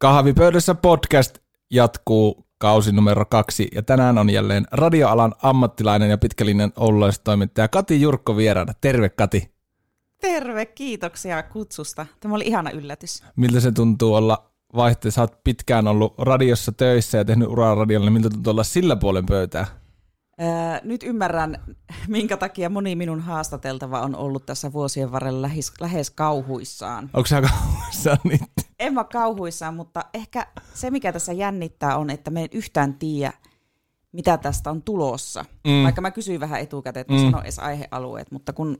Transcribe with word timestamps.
Kahvipöydässä 0.00 0.74
podcast 0.74 1.38
jatkuu 1.70 2.46
kausi 2.58 2.92
numero 2.92 3.24
kaksi 3.24 3.68
ja 3.74 3.82
tänään 3.82 4.18
on 4.18 4.30
jälleen 4.30 4.66
radioalan 4.72 5.34
ammattilainen 5.42 6.10
ja 6.10 6.18
pitkällinen 6.18 6.72
oululaistoimittaja 6.76 7.68
Kati 7.68 8.00
Jurkko 8.00 8.36
vieraana. 8.36 8.72
Terve 8.80 9.08
Kati. 9.08 9.50
Terve, 10.20 10.66
kiitoksia 10.66 11.42
kutsusta. 11.42 12.06
Tämä 12.20 12.34
oli 12.34 12.44
ihana 12.46 12.70
yllätys. 12.70 13.22
Miltä 13.36 13.60
se 13.60 13.72
tuntuu 13.72 14.14
olla 14.14 14.50
vaihteessa? 14.76 15.16
Sä 15.16 15.22
oot 15.22 15.44
pitkään 15.44 15.88
ollut 15.88 16.14
radiossa 16.18 16.72
töissä 16.72 17.18
ja 17.18 17.24
tehnyt 17.24 17.48
uraa 17.48 17.74
radiolla, 17.74 18.06
niin 18.06 18.12
miltä 18.12 18.30
tuntuu 18.30 18.50
olla 18.50 18.64
sillä 18.64 18.96
puolen 18.96 19.26
pöytää? 19.26 19.66
Ää, 20.38 20.80
nyt 20.84 21.02
ymmärrän, 21.02 21.58
minkä 22.08 22.36
takia 22.36 22.70
moni 22.70 22.96
minun 22.96 23.20
haastateltava 23.20 24.00
on 24.00 24.16
ollut 24.16 24.46
tässä 24.46 24.72
vuosien 24.72 25.12
varrella 25.12 25.42
lähes, 25.42 25.72
lähes 25.80 26.10
kauhuissaan. 26.10 27.10
Onko 27.12 27.26
sä 27.26 27.42
kauhuissaan 27.42 28.18
nyt? 28.24 28.40
En 28.78 28.94
mä 28.94 29.04
kauhuissaan, 29.04 29.74
mutta 29.74 30.04
ehkä 30.14 30.46
se, 30.74 30.90
mikä 30.90 31.12
tässä 31.12 31.32
jännittää, 31.32 31.96
on, 31.96 32.10
että 32.10 32.30
me 32.30 32.42
en 32.42 32.48
yhtään 32.52 32.94
tiedä, 32.94 33.32
mitä 34.12 34.38
tästä 34.38 34.70
on 34.70 34.82
tulossa. 34.82 35.44
Mm. 35.66 35.84
Vaikka 35.84 36.00
mä 36.00 36.10
kysyin 36.10 36.40
vähän 36.40 36.60
etukäteen, 36.60 37.00
että 37.00 37.12
mä 37.12 37.18
mm. 37.18 37.24
sanon 37.24 37.42
edes 37.42 37.58
aihealueet, 37.58 38.30
mutta 38.30 38.52
kun 38.52 38.78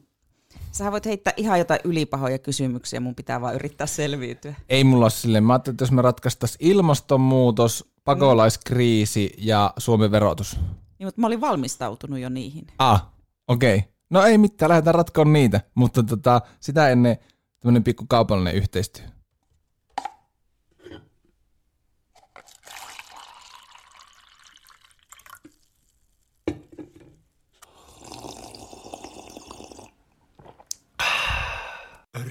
sä 0.73 0.93
voit 0.93 1.07
heittää 1.07 1.33
ihan 1.37 1.59
jotain 1.59 1.81
ylipahoja 1.85 2.39
kysymyksiä, 2.39 3.01
mun 3.01 3.15
pitää 3.15 3.41
vaan 3.41 3.55
yrittää 3.55 3.87
selviytyä. 3.87 4.55
Ei 4.69 4.85
mulla 4.85 5.05
ole 5.05 5.11
silleen. 5.11 5.45
Mä 5.45 5.53
ajattelin, 5.53 5.75
että 5.75 5.83
jos 5.83 5.93
me 5.93 6.03
ratkaistaisiin 6.03 6.71
ilmastonmuutos, 6.71 7.93
pakolaiskriisi 8.05 9.35
ja 9.39 9.75
Suomen 9.79 10.11
verotus. 10.11 10.61
Niin, 10.99 11.07
mutta 11.07 11.21
mä 11.21 11.27
olin 11.27 11.41
valmistautunut 11.41 12.19
jo 12.19 12.29
niihin. 12.29 12.67
Ah, 12.79 13.07
okei. 13.49 13.77
Okay. 13.77 13.91
No 14.11 14.23
ei 14.23 14.39
mitään, 14.39 14.69
lähdetään 14.69 14.95
ratkoon 14.95 15.33
niitä, 15.33 15.61
mutta 15.75 16.03
tota, 16.03 16.41
sitä 16.61 16.89
ennen 16.89 17.17
tämmöinen 17.61 17.85
pikku 17.85 18.05
kaupallinen 18.09 18.55
yhteistyö. 18.55 19.05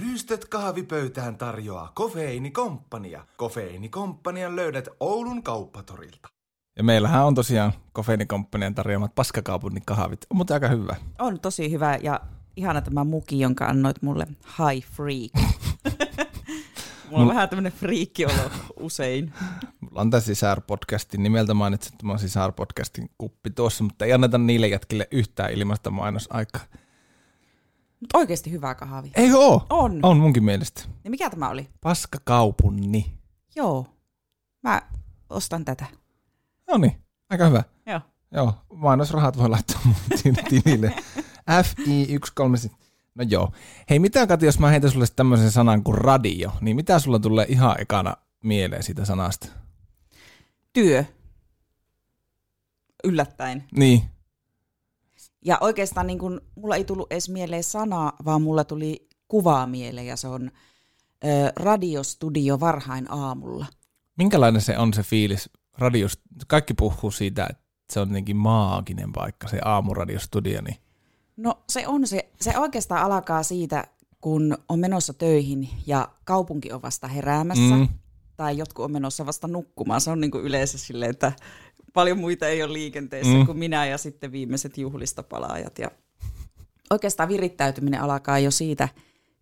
Rystöt 0.02 0.46
kahvipöytään 0.46 1.38
tarjoaa 1.38 1.92
Kofeiinikomppania. 1.96 3.26
Kofeiinikomppanian 3.38 4.56
löydät 4.56 4.88
Oulun 5.00 5.44
kauppatorilta. 5.44 6.37
Ja 6.78 6.83
meillähän 6.83 7.25
on 7.25 7.36
tosiaan 7.36 7.73
Kofeinikomppanian 7.94 8.75
tarjoamat 8.75 9.16
paskakaupunnin 9.16 9.83
kahvit. 9.86 10.25
On 10.30 10.38
mutta 10.38 10.53
aika 10.53 10.67
hyvä. 10.67 10.95
On 11.19 11.39
tosi 11.39 11.72
hyvä 11.72 11.97
ja 12.03 12.22
ihana 12.56 12.81
tämä 12.81 13.03
muki, 13.03 13.39
jonka 13.39 13.66
annoit 13.66 14.02
mulle 14.02 14.28
High 14.58 14.88
Freak. 14.88 15.31
Mulla 17.09 17.23
on 17.23 17.30
vähän 17.30 17.50
tämmönen 17.50 17.72
friikkiolo 17.72 18.52
usein. 18.80 19.34
Mulla 19.80 20.02
on 20.02 20.09
tämä 20.09 20.22
sisar-podcastin 20.22 21.17
nimeltä 21.17 21.53
mainitsin, 21.53 21.94
että 21.94 22.08
on 22.08 22.19
sisar-podcastin 22.19 23.09
kuppi 23.17 23.50
tuossa, 23.50 23.84
mutta 23.84 24.06
ei 24.06 24.14
anneta 24.14 24.38
niille 24.38 24.67
jätkille 24.67 25.08
yhtään 25.12 25.53
ilmasta 25.53 25.89
mainosaikaa. 25.89 26.62
Mutta 28.00 28.18
oikeasti 28.18 28.52
hyvä 28.52 28.75
kahvi. 28.75 29.12
Ei 29.16 29.31
oo? 29.34 29.66
On. 29.69 30.00
On 30.03 30.18
munkin 30.18 30.44
mielestä. 30.44 30.81
Ja 31.03 31.09
mikä 31.09 31.29
tämä 31.29 31.50
oli? 31.50 31.68
Paskakaupunni. 31.81 33.13
Joo. 33.56 33.88
Mä 34.63 34.81
ostan 35.29 35.66
tätä. 35.66 35.85
No 36.67 36.78
niin, 36.78 37.03
aika 37.29 37.45
hyvä. 37.47 37.63
Joo. 37.85 38.01
Joo, 38.31 38.53
mainosrahat 38.73 39.38
voi 39.38 39.50
laittaa 39.50 39.81
mun 39.85 39.95
tilille. 40.50 40.95
FI13. 41.50 42.72
No 43.16 43.25
joo. 43.29 43.51
Hei, 43.89 44.00
mitä 44.00 44.28
Kati, 44.28 44.45
jos 44.45 44.59
mä 44.59 44.69
heitän 44.69 44.91
sulle 44.91 45.05
tämmöisen 45.16 45.51
sanan 45.51 45.83
kuin 45.83 45.97
radio, 45.97 46.51
niin 46.61 46.75
mitä 46.75 47.00
sulla 47.00 47.19
tulee 47.19 47.45
ihan 47.50 47.81
ekana 47.81 48.17
mieleen 48.44 48.83
siitä 48.83 49.05
sanasta? 49.05 49.47
Työ. 50.73 51.05
Yllättäen. 53.03 53.63
Niin. 53.75 54.01
Ja 55.45 55.57
oikeastaan 55.61 56.07
niin 56.07 56.19
kun, 56.19 56.41
mulla 56.55 56.75
ei 56.75 56.84
tullut 56.84 57.11
edes 57.11 57.29
mieleen 57.29 57.63
sanaa, 57.63 58.13
vaan 58.25 58.41
mulla 58.41 58.63
tuli 58.63 59.07
kuvaa 59.28 59.67
mieleen 59.67 60.07
ja 60.07 60.16
se 60.16 60.28
on 60.28 60.51
ö, 61.23 61.28
radiostudio 61.55 62.59
varhain 62.59 63.11
aamulla. 63.11 63.66
Minkälainen 64.17 64.61
se 64.61 64.78
on 64.78 64.94
se 64.94 65.03
fiilis 65.03 65.49
radios? 65.78 66.20
Kaikki 66.48 66.74
puhuu 66.74 67.12
siitä, 67.12 67.48
että 67.50 67.64
se 67.94 68.00
on 68.00 68.08
jotenkin 68.10 68.38
maaginen 68.38 69.14
paikka, 69.14 69.48
se 69.48 69.60
aamuradiostudio. 69.66 70.62
Niin. 70.62 70.78
No 71.38 71.64
se 71.70 71.88
on 71.88 72.08
se, 72.08 72.30
se 72.42 72.58
oikeastaan 72.58 73.12
alkaa 73.12 73.44
siitä, 73.44 73.88
kun 74.22 74.58
on 74.70 74.80
menossa 74.80 75.14
töihin 75.14 75.70
ja 75.88 76.10
kaupunki 76.26 76.72
on 76.72 76.82
vasta 76.82 77.08
heräämässä, 77.08 77.76
mm. 77.76 77.88
tai 78.38 78.58
jotkut 78.58 78.86
on 78.86 78.92
menossa 78.92 79.26
vasta 79.26 79.48
nukkumaan. 79.48 80.02
Se 80.02 80.12
on 80.12 80.22
niin 80.22 80.32
kuin 80.32 80.44
yleensä 80.44 80.78
silleen, 80.78 81.12
että 81.12 81.32
paljon 81.94 82.20
muita 82.20 82.48
ei 82.48 82.64
ole 82.64 82.74
liikenteessä 82.74 83.34
mm. 83.34 83.46
kuin 83.46 83.58
minä 83.58 83.86
ja 83.86 83.98
sitten 83.98 84.32
viimeiset 84.32 84.78
juhlistapalaajat. 84.78 85.80
Ja 85.80 85.92
oikeastaan 86.90 87.30
virittäytyminen 87.30 88.02
alkaa 88.02 88.40
jo 88.40 88.52
siitä, 88.52 88.90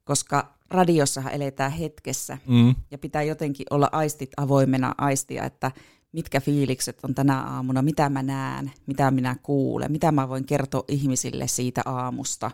koska 0.03 0.55
radiossahan 0.69 1.33
eletään 1.33 1.71
hetkessä 1.71 2.37
Mm. 2.47 2.75
ja 2.91 2.97
pitää 2.97 3.23
jotenkin 3.23 3.65
olla 3.69 3.89
aistit 3.91 4.29
avoimena 4.37 4.95
aistia, 4.97 5.43
että 5.43 5.71
mitkä 6.15 6.41
fiilikset 6.41 6.99
on 7.03 7.15
tänä 7.15 7.41
aamuna, 7.41 7.81
mitä 7.81 8.09
mä 8.09 8.23
näen, 8.23 8.71
mitä 8.85 9.11
minä 9.11 9.35
kuulen, 9.43 9.91
mitä 9.91 10.11
mä 10.11 10.29
voin 10.29 10.45
kertoa 10.45 10.83
ihmisille 10.87 11.47
siitä 11.47 11.81
aamusta. 11.85 12.51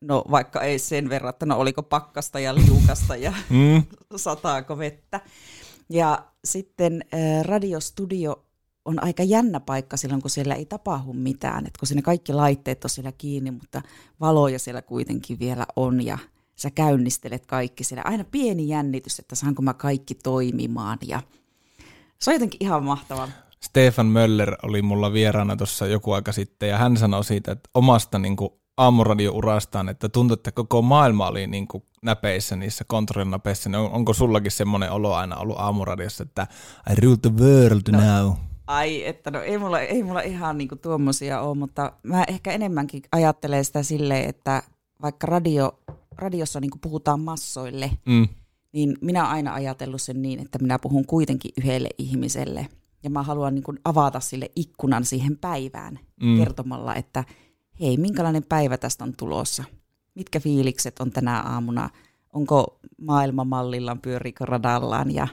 No 0.00 0.24
vaikka 0.30 0.60
ei 0.60 0.78
sen 0.78 1.08
verran, 1.08 1.30
että 1.30 1.46
no 1.46 1.58
oliko 1.58 1.82
pakkasta 1.82 2.40
ja 2.40 2.54
liukasta 2.54 3.16
ja 3.16 3.32
Mm. 3.50 3.82
sataako 4.16 4.78
vettä. 4.78 5.20
Ja 5.88 6.26
sitten 6.44 7.04
äh, 7.14 7.44
radiostudio 7.44 8.44
on 8.84 9.04
aika 9.04 9.22
jännä 9.22 9.60
paikka 9.60 9.96
silloin, 9.96 10.22
kun 10.22 10.30
siellä 10.30 10.54
ei 10.54 10.66
tapahdu 10.66 11.12
mitään. 11.12 11.66
Et 11.66 11.76
kun 11.76 11.86
siinä 11.86 12.02
kaikki 12.02 12.32
laitteet 12.32 12.84
on 12.84 12.90
siellä 12.90 13.12
kiinni, 13.12 13.50
mutta 13.50 13.82
valoja 14.20 14.58
siellä 14.58 14.82
kuitenkin 14.82 15.38
vielä 15.38 15.66
on 15.76 16.04
ja 16.04 16.18
sä 16.56 16.70
käynnistelet 16.70 17.46
kaikki 17.46 17.84
siellä. 17.84 18.02
Aina 18.06 18.24
pieni 18.24 18.68
jännitys, 18.68 19.18
että 19.18 19.34
saanko 19.34 19.62
mä 19.62 19.74
kaikki 19.74 20.14
toimimaan 20.14 20.98
ja 21.06 21.22
se 22.20 22.30
on 22.30 22.34
jotenkin 22.34 22.58
ihan 22.60 22.84
mahtavaa. 22.84 23.28
Stefan 23.60 24.06
Möller 24.06 24.56
oli 24.62 24.82
mulla 24.82 25.12
vieraana 25.12 25.56
tuossa 25.56 25.86
joku 25.86 26.12
aika 26.12 26.32
sitten 26.32 26.68
ja 26.68 26.78
hän 26.78 26.96
sanoi 26.96 27.24
siitä, 27.24 27.52
että 27.52 27.70
omasta 27.74 28.18
niin 28.18 28.36
kuin 28.36 28.50
aamuradiourastaan, 28.76 29.88
että 29.88 30.08
tuntui, 30.08 30.34
että 30.34 30.52
koko 30.52 30.82
maailma 30.82 31.26
oli 31.26 31.46
niin 31.46 31.68
kuin 31.68 31.84
näpeissä, 32.02 32.56
niissä 32.56 32.84
kontrollinapeissa. 32.86 33.68
Niin 33.68 33.78
on, 33.78 33.90
onko 33.90 34.12
sullakin 34.12 34.52
semmoinen 34.52 34.92
olo 34.92 35.14
aina 35.14 35.36
ollut 35.36 35.58
aamuradiossa, 35.58 36.22
että 36.22 36.46
I 36.92 37.00
rule 37.00 37.16
the 37.16 37.30
world 37.40 37.92
no. 37.92 38.00
now? 38.00 38.32
Ai, 38.66 39.06
että 39.06 39.30
no 39.30 39.40
ei 39.40 39.58
mulla, 39.58 39.80
ei 39.80 40.02
mulla 40.02 40.20
ihan 40.20 40.58
niinku 40.58 40.76
tuommoisia 40.76 41.40
ole, 41.40 41.56
mutta 41.56 41.92
mä 42.02 42.24
ehkä 42.28 42.52
enemmänkin 42.52 43.02
ajattelen 43.12 43.64
sitä 43.64 43.82
silleen, 43.82 44.28
että 44.28 44.62
vaikka 45.02 45.26
radio, 45.26 45.78
radiossa 46.16 46.60
niinku 46.60 46.78
puhutaan 46.80 47.20
massoille, 47.20 47.90
Mm. 48.06 48.28
Niin 48.76 48.96
minä 49.00 49.20
olen 49.22 49.32
aina 49.32 49.54
ajatellut 49.54 50.02
sen 50.02 50.22
niin, 50.22 50.40
että 50.40 50.58
minä 50.58 50.78
puhun 50.78 51.06
kuitenkin 51.06 51.50
yhdelle 51.58 51.88
ihmiselle. 51.98 52.68
Ja 53.02 53.10
mä 53.10 53.22
haluan 53.22 53.54
niin 53.54 53.62
kuin 53.62 53.78
avata 53.84 54.20
sille 54.20 54.50
ikkunan 54.56 55.04
siihen 55.04 55.38
päivään 55.38 55.98
Mm. 56.20 56.38
kertomalla, 56.38 56.94
että 56.94 57.24
hei, 57.80 57.96
minkälainen 57.96 58.42
päivä 58.44 58.76
tästä 58.78 59.04
on 59.04 59.14
tulossa? 59.16 59.64
Mitkä 60.14 60.40
fiilikset 60.40 61.00
on 61.00 61.10
tänä 61.10 61.40
aamuna? 61.40 61.90
Onko 62.32 62.78
maailma 63.00 63.44
mallillaan, 63.44 63.98
pyöriikö 64.00 64.44
radallaan? 64.46 65.14
Ja 65.14 65.28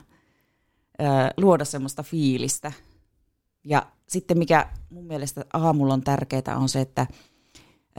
ö, 1.02 1.04
luoda 1.38 1.66
semmoista 1.66 2.04
fiilistä. 2.04 2.72
Ja 3.64 3.86
sitten 4.08 4.38
mikä 4.38 4.70
mun 4.90 5.06
mielestä 5.06 5.46
aamulla 5.54 5.94
on 5.94 6.04
tärkeää 6.04 6.58
on 6.58 6.70
se, 6.70 6.82
että 6.82 7.08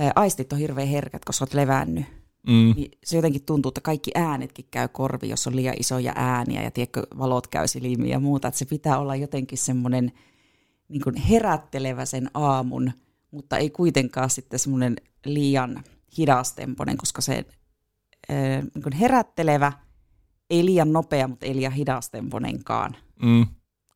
ö, 0.01 0.11
aistit 0.17 0.53
on 0.53 0.59
hirveän 0.59 0.89
herkät, 0.89 1.25
koska 1.25 1.43
olet 1.43 1.55
levännyt 1.55 2.07
Mm. 2.47 2.73
niin 2.77 2.91
se 3.05 3.17
jotenkin 3.17 3.45
tuntuu, 3.45 3.69
että 3.69 3.81
kaikki 3.81 4.11
äänetkin 4.15 4.67
käy 4.71 4.89
korviin, 4.89 5.31
jos 5.31 5.47
on 5.47 5.57
liian 5.57 5.75
isoja 5.81 6.13
ääniä 6.17 6.63
ja 6.63 6.71
tiedätkö, 6.71 7.03
valot 7.19 7.47
käy 7.47 7.69
silmiin 7.69 8.11
ja 8.11 8.21
muuta. 8.21 8.49
Että 8.49 8.59
se 8.59 8.65
pitää 8.65 8.99
olla 8.99 9.17
jotenkin 9.17 9.59
semmoinen 9.59 10.13
niin 10.89 11.03
kuin 11.03 11.17
herättelevä 11.17 12.05
sen 12.05 12.31
aamun, 12.35 12.93
mutta 13.31 13.57
ei 13.57 13.71
kuitenkaan 13.71 14.31
sitten 14.31 14.59
semmoinen 14.59 14.97
liian 15.27 15.85
hidastempoinen, 16.19 16.97
koska 16.97 17.21
se 17.23 17.45
äh, 18.31 18.63
niin 18.75 18.83
kuin 18.83 18.93
herättelevä, 18.93 19.73
ei 20.51 20.65
liian 20.65 20.93
nopea, 20.93 21.29
mutta 21.29 21.47
ei 21.47 21.57
liian 21.57 21.73
hidastemponenkaan. 21.73 22.97
Mm. 23.23 23.47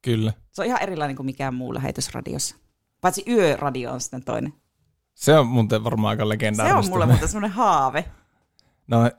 Kyllä. 0.02 0.32
Se 0.52 0.62
on 0.62 0.66
ihan 0.66 0.82
erilainen 0.82 1.16
kuin 1.16 1.26
mikään 1.26 1.54
muu 1.54 1.74
lähetys 1.74 2.14
radiossa. 2.14 2.56
Paitsi 3.00 3.24
yöradio 3.28 3.92
on 3.92 4.00
sitten 4.00 4.24
toinen. 4.24 4.52
Se 5.14 5.38
on 5.38 5.46
muuten 5.46 5.84
varmaan 5.84 6.10
aika 6.10 6.24
Se 6.24 6.28
legendaarista. 6.28 6.78
on 6.78 6.88
mulle 6.88 7.06
muuten 7.06 7.28
semmoinen 7.28 7.50
haave. 7.50 8.04
No, 8.88 9.10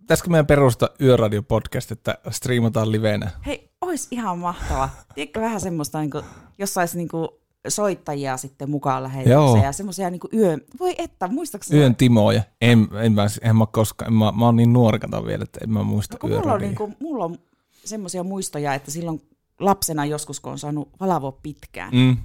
pitäisikö 0.00 0.30
meidän 0.30 0.46
perusta 0.46 0.90
Yöradio-podcast, 1.02 1.92
että 1.92 2.18
striimataan 2.30 2.92
livenä? 2.92 3.30
Hei, 3.46 3.70
ois 3.80 4.08
ihan 4.10 4.38
mahtava. 4.38 4.88
Tiedätkö 5.14 5.40
vähän 5.40 5.60
semmoista, 5.60 6.00
niin 6.00 6.10
kuin, 6.10 6.24
jos 6.58 6.74
sais 6.74 6.94
niin 6.94 7.08
kuin 7.08 7.28
soittajia 7.68 8.36
sitten 8.36 8.70
mukaan 8.70 9.02
lähetykseen 9.02 9.64
ja 9.64 9.72
semmoisia 9.72 10.10
niin 10.10 10.20
yö... 10.34 10.58
Voi 10.80 10.94
että, 10.98 11.28
muistaakseni? 11.28 11.80
Yön 11.80 11.96
Timoja. 11.96 12.42
En, 12.60 12.88
en, 13.02 13.12
mä, 13.12 13.26
en 13.42 13.56
mä 13.56 13.66
koskaan, 13.66 14.12
en 14.12 14.14
mä, 14.18 14.32
mä 14.32 14.44
oon 14.44 14.56
niin 14.56 14.72
nuori 14.72 14.98
kato 14.98 15.26
vielä, 15.26 15.42
että 15.42 15.60
en 15.62 15.70
mä 15.70 15.82
muista 15.82 16.18
No, 16.22 16.28
mulla 16.28 16.52
on, 16.52 16.60
niin 16.60 16.74
kuin, 16.74 16.96
mulla 17.00 17.24
on 17.24 17.38
semmoisia 17.84 18.22
muistoja, 18.22 18.74
että 18.74 18.90
silloin 18.90 19.22
lapsena 19.60 20.04
joskus, 20.04 20.40
kun 20.40 20.52
on 20.52 20.58
saanut 20.58 20.88
valavoa 21.00 21.32
pitkään 21.32 21.94
Mm. 21.94 22.16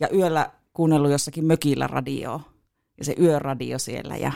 ja 0.00 0.08
yöllä 0.14 0.50
kuunnellut 0.72 1.10
jossakin 1.10 1.44
mökillä 1.44 1.86
radioa 1.86 2.40
ja 2.98 3.04
se 3.04 3.14
yöradio 3.20 3.78
siellä 3.78 4.16
ja 4.16 4.32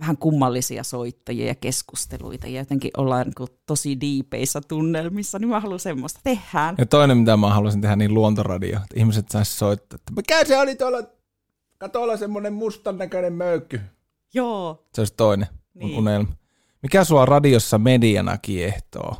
vähän 0.00 0.16
kummallisia 0.16 0.82
soittajia 0.82 1.46
ja 1.46 1.54
keskusteluita 1.54 2.46
ja 2.46 2.60
jotenkin 2.60 2.90
ollaan 2.96 3.26
niin 3.38 3.48
tosi 3.66 4.00
diipeissä 4.00 4.60
tunnelmissa, 4.68 5.38
niin 5.38 5.48
mä 5.48 5.60
haluan 5.60 5.80
semmoista. 5.80 6.20
Tehdään. 6.24 6.74
Ja 6.78 6.86
toinen, 6.86 7.18
mitä 7.18 7.36
mä 7.36 7.54
haluaisin 7.54 7.80
tehdä, 7.80 7.96
niin 7.96 8.14
luontoradio. 8.14 8.76
Että 8.76 8.94
ihmiset 9.00 9.28
sais 9.28 9.58
soittaa, 9.58 9.96
että 9.96 10.12
mikä 10.16 10.44
se 10.44 10.58
oli 10.58 10.76
tuolla, 10.76 10.98
kato 11.78 12.02
olla 12.02 12.16
semmonen 12.16 12.52
mustan 12.52 12.98
näköinen 12.98 13.32
möykky. 13.32 13.80
Joo. 14.34 14.86
Se 14.94 15.00
olisi 15.00 15.14
toinen 15.16 15.48
mun 15.74 15.88
Niin. 15.88 15.98
unelma. 15.98 16.28
Mikä 16.82 17.04
sua 17.04 17.24
radiossa 17.26 17.78
mediana 17.78 18.38
kiehtoo? 18.38 19.16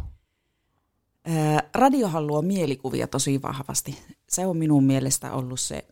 Ää, 1.24 1.62
radiohan 1.74 2.26
luo 2.26 2.42
mielikuvia 2.42 3.06
tosi 3.06 3.42
vahvasti. 3.42 3.98
Se 4.28 4.46
on 4.46 4.56
minun 4.56 4.84
mielestä 4.84 5.32
ollut 5.32 5.60
se 5.60 5.86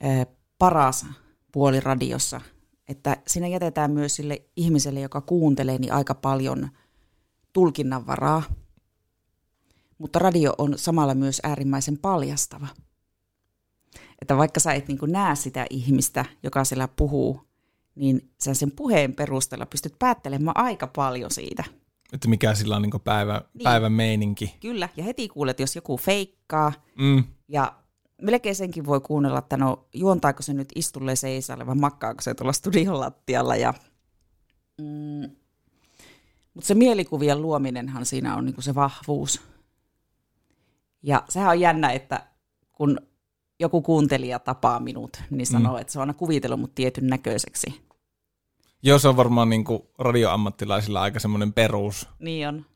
ää, 0.00 0.26
paras 0.58 1.06
puoli 1.52 1.80
radiossa, 1.80 2.40
että 2.90 3.16
siinä 3.26 3.46
jätetään 3.46 3.90
myös 3.90 4.16
sille 4.16 4.42
ihmiselle, 4.56 5.00
joka 5.00 5.20
kuuntelee, 5.20 5.78
niin 5.78 5.92
aika 5.92 6.14
paljon 6.14 6.68
tulkinnan 7.52 8.06
varaa. 8.06 8.42
Mutta 9.98 10.18
radio 10.18 10.54
on 10.58 10.78
samalla 10.78 11.14
myös 11.14 11.40
äärimmäisen 11.42 11.98
paljastava. 11.98 12.66
Että 14.22 14.36
vaikka 14.36 14.60
sä 14.60 14.72
et 14.72 14.88
niin 14.88 14.98
näe 15.06 15.36
sitä 15.36 15.66
ihmistä, 15.70 16.24
joka 16.42 16.64
siellä 16.64 16.88
puhuu, 16.88 17.40
niin 17.94 18.30
sä 18.44 18.54
sen 18.54 18.70
puheen 18.70 19.14
perusteella 19.14 19.66
pystyt 19.66 19.98
päättelemään 19.98 20.56
aika 20.56 20.86
paljon 20.86 21.30
siitä. 21.30 21.64
Että 22.12 22.28
mikä 22.28 22.54
sillä 22.54 22.76
on 22.76 22.82
niin 22.82 23.00
päivä, 23.04 23.42
niin. 23.54 23.64
päivän 23.64 23.92
meininki. 23.92 24.56
Kyllä, 24.60 24.88
ja 24.96 25.04
heti 25.04 25.28
kuulet, 25.28 25.60
jos 25.60 25.76
joku 25.76 25.96
feikkaa, 25.96 26.72
Mm. 26.98 27.24
ja 27.48 27.74
melkein 28.22 28.54
senkin 28.54 28.86
voi 28.86 29.00
kuunnella, 29.00 29.38
että 29.38 29.56
no 29.56 29.88
juontaako 29.94 30.42
se 30.42 30.54
nyt 30.54 30.68
istulle 30.74 31.16
seisalle 31.16 31.66
vai 31.66 31.74
makkaako 31.74 32.20
se 32.22 32.34
tuolla 32.34 32.52
studion 32.52 33.00
lattialla. 33.00 33.56
Ja, 33.56 33.74
mm, 34.78 35.30
mutta 36.54 36.68
se 36.68 36.74
mielikuvien 36.74 37.42
luominenhan 37.42 38.06
siinä 38.06 38.36
on 38.36 38.44
niinku 38.44 38.62
se 38.62 38.74
vahvuus. 38.74 39.40
Ja 41.02 41.24
sehän 41.28 41.50
on 41.50 41.60
jännä, 41.60 41.92
että 41.92 42.26
kun 42.72 42.98
joku 43.60 43.82
kuuntelija 43.82 44.38
tapaa 44.38 44.80
minut, 44.80 45.22
niin 45.30 45.46
sanoo, 45.46 45.74
mm. 45.74 45.80
että 45.80 45.92
se 45.92 45.98
on 45.98 46.00
aina 46.00 46.14
kuvitellut 46.14 46.60
mut 46.60 46.74
tietyn 46.74 47.06
näköiseksi. 47.06 47.82
Joo, 48.82 48.98
se 48.98 49.08
on 49.08 49.16
varmaan 49.16 49.48
niin 49.48 49.64
radioammattilaisilla 49.98 51.02
aika 51.02 51.20
semmoinen 51.20 51.52
perus. 51.52 52.08
Niin 52.18 52.48
on. 52.48 52.66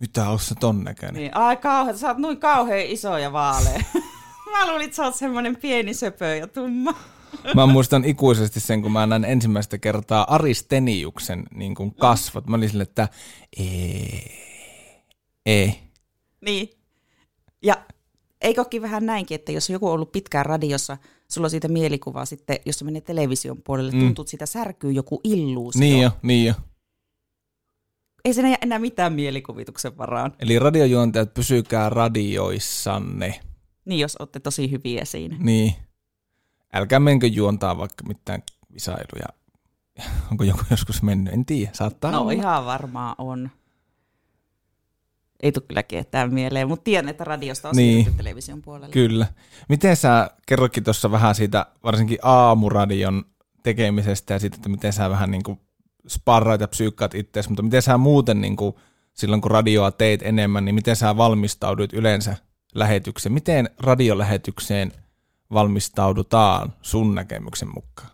Mitä 0.00 0.28
on 0.28 0.38
se 0.38 0.54
ton 0.54 0.84
näköinen? 0.84 1.14
Niin, 1.14 1.36
ai 1.36 1.56
kauhean, 1.56 1.98
sä 1.98 2.08
oot 2.08 2.18
noin 2.18 2.40
kauhean 2.40 2.86
iso 2.86 3.18
ja 3.18 3.32
vaalea. 3.32 3.80
Mä 4.50 4.70
luulin, 4.70 4.84
että 4.84 4.96
sä 4.96 5.02
oot 5.04 5.14
semmoinen 5.14 5.56
pieni 5.56 5.94
söpö 5.94 6.24
ja 6.36 6.46
tumma. 6.46 6.94
Mä 7.54 7.66
muistan 7.66 8.04
ikuisesti 8.04 8.60
sen, 8.60 8.82
kun 8.82 8.92
mä 8.92 9.06
näin 9.06 9.24
ensimmäistä 9.24 9.78
kertaa 9.78 10.34
Aristeniuksen 10.34 11.44
niin 11.54 11.74
kuin 11.74 11.94
kasvot. 11.94 12.46
Mä 12.46 12.56
olin 12.56 12.68
sille, 12.68 12.82
että 12.82 13.08
ei, 13.56 14.30
ei. 15.46 15.74
Niin. 16.40 16.70
Ja 17.62 17.74
eikö 18.40 18.60
olekin 18.60 18.82
vähän 18.82 19.06
näinkin, 19.06 19.34
että 19.34 19.52
jos 19.52 19.70
joku 19.70 19.86
on 19.86 19.92
ollut 19.92 20.12
pitkään 20.12 20.46
radiossa, 20.46 20.96
sulla 21.28 21.46
on 21.46 21.50
siitä 21.50 21.68
mielikuvaa 21.68 22.24
sitten, 22.24 22.58
jos 22.66 22.78
se 22.78 22.84
menee 22.84 23.00
television 23.00 23.62
puolelle, 23.62 23.92
Mm. 23.92 24.00
tuntuu, 24.00 24.22
että 24.22 24.30
siitä 24.30 24.46
särkyy 24.46 24.92
joku 24.92 25.20
illuusio. 25.24 25.80
Niin 25.80 26.00
jo, 26.02 26.10
niin 26.22 26.46
jo. 26.46 26.54
Ei 28.24 28.34
siinä 28.34 28.48
jää 28.48 28.58
enää 28.62 28.78
mitään 28.78 29.12
mielikuvituksen 29.12 29.98
varaan. 29.98 30.32
Eli 30.38 30.58
radiojuontajat, 30.58 31.34
pysykää 31.34 31.88
radioissanne. 31.90 33.40
Niin, 33.84 34.00
jos 34.00 34.16
olette 34.16 34.40
tosi 34.40 34.70
hyviä 34.70 35.04
siinä. 35.04 35.36
Niin. 35.40 35.74
Älkää 36.72 37.00
menkö 37.00 37.26
juontaa 37.26 37.78
vaikka 37.78 38.04
mitään 38.08 38.42
visailuja. 38.74 39.26
Onko 40.30 40.44
joku 40.44 40.60
joskus 40.70 41.02
mennyt? 41.02 41.34
En 41.34 41.44
tiedä, 41.46 41.70
saattaa 41.74 42.10
No 42.10 42.20
olla. 42.20 42.32
ihan 42.32 42.66
varmaan 42.66 43.14
on. 43.18 43.50
Ei 45.42 45.52
tule 45.52 45.64
kyllä 45.68 45.82
ketään 45.82 46.34
mieleen, 46.34 46.68
mutta 46.68 46.84
tiedän, 46.84 47.08
että 47.08 47.24
radiosta 47.24 47.68
on 47.68 47.76
Niin. 47.76 47.94
siirrytty 47.96 48.16
television 48.22 48.62
puolelle. 48.62 48.88
Kyllä. 48.92 49.26
Miten 49.68 49.96
sä 49.96 50.30
kerrokin 50.46 50.84
tuossa 50.84 51.10
vähän 51.10 51.34
siitä 51.34 51.66
varsinkin 51.84 52.18
aamuradion 52.22 53.24
tekemisestä 53.62 54.34
ja 54.34 54.38
siitä, 54.38 54.56
että 54.56 54.68
miten 54.68 54.92
sä 54.92 55.10
vähän 55.10 55.30
niin 55.30 55.42
kuin 55.42 55.60
sparraat 56.08 56.60
ja 56.60 56.68
psyykkaat 56.68 57.14
itseäsi, 57.14 57.48
mutta 57.48 57.62
miten 57.62 57.82
sä 57.82 57.98
muuten 57.98 58.40
niin 58.40 58.56
kuin, 58.56 58.74
silloin 59.14 59.42
kun 59.42 59.50
radioa 59.50 59.90
teit 59.90 60.22
enemmän, 60.22 60.64
niin 60.64 60.74
miten 60.74 60.96
sä 60.96 61.16
valmistaudut 61.16 61.92
yleensä 61.92 62.36
lähetykseen? 62.74 63.32
Miten 63.32 63.70
radiolähetykseen 63.78 64.92
valmistaudutaan 65.52 66.72
sun 66.82 67.14
näkemyksen 67.14 67.68
mukaan? 67.68 68.10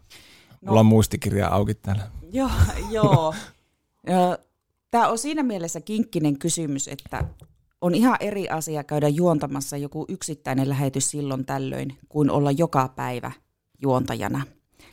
Mulla 0.67 0.81
on 0.81 0.87
muistikirja 0.87 1.49
auki 1.49 1.75
täällä. 1.75 2.11
Joo, 2.33 2.51
joo. 2.91 3.35
Tämä 4.91 5.09
on 5.09 5.19
siinä 5.19 5.43
mielessä 5.43 5.81
kinkkinen 5.81 6.39
kysymys, 6.39 6.89
että 6.89 7.25
on 7.81 7.95
ihan 7.95 8.17
eri 8.21 8.49
asia 8.49 8.85
käydä 8.85 9.09
juontamassa 9.09 9.77
joku 9.77 10.05
yksittäinen 10.09 10.69
lähetys 10.69 11.11
silloin 11.11 11.47
tällöin, 11.47 11.99
kuin 12.09 12.31
olla 12.31 12.51
joka 12.51 12.89
päivä 12.89 13.33
juontajana. 13.83 14.43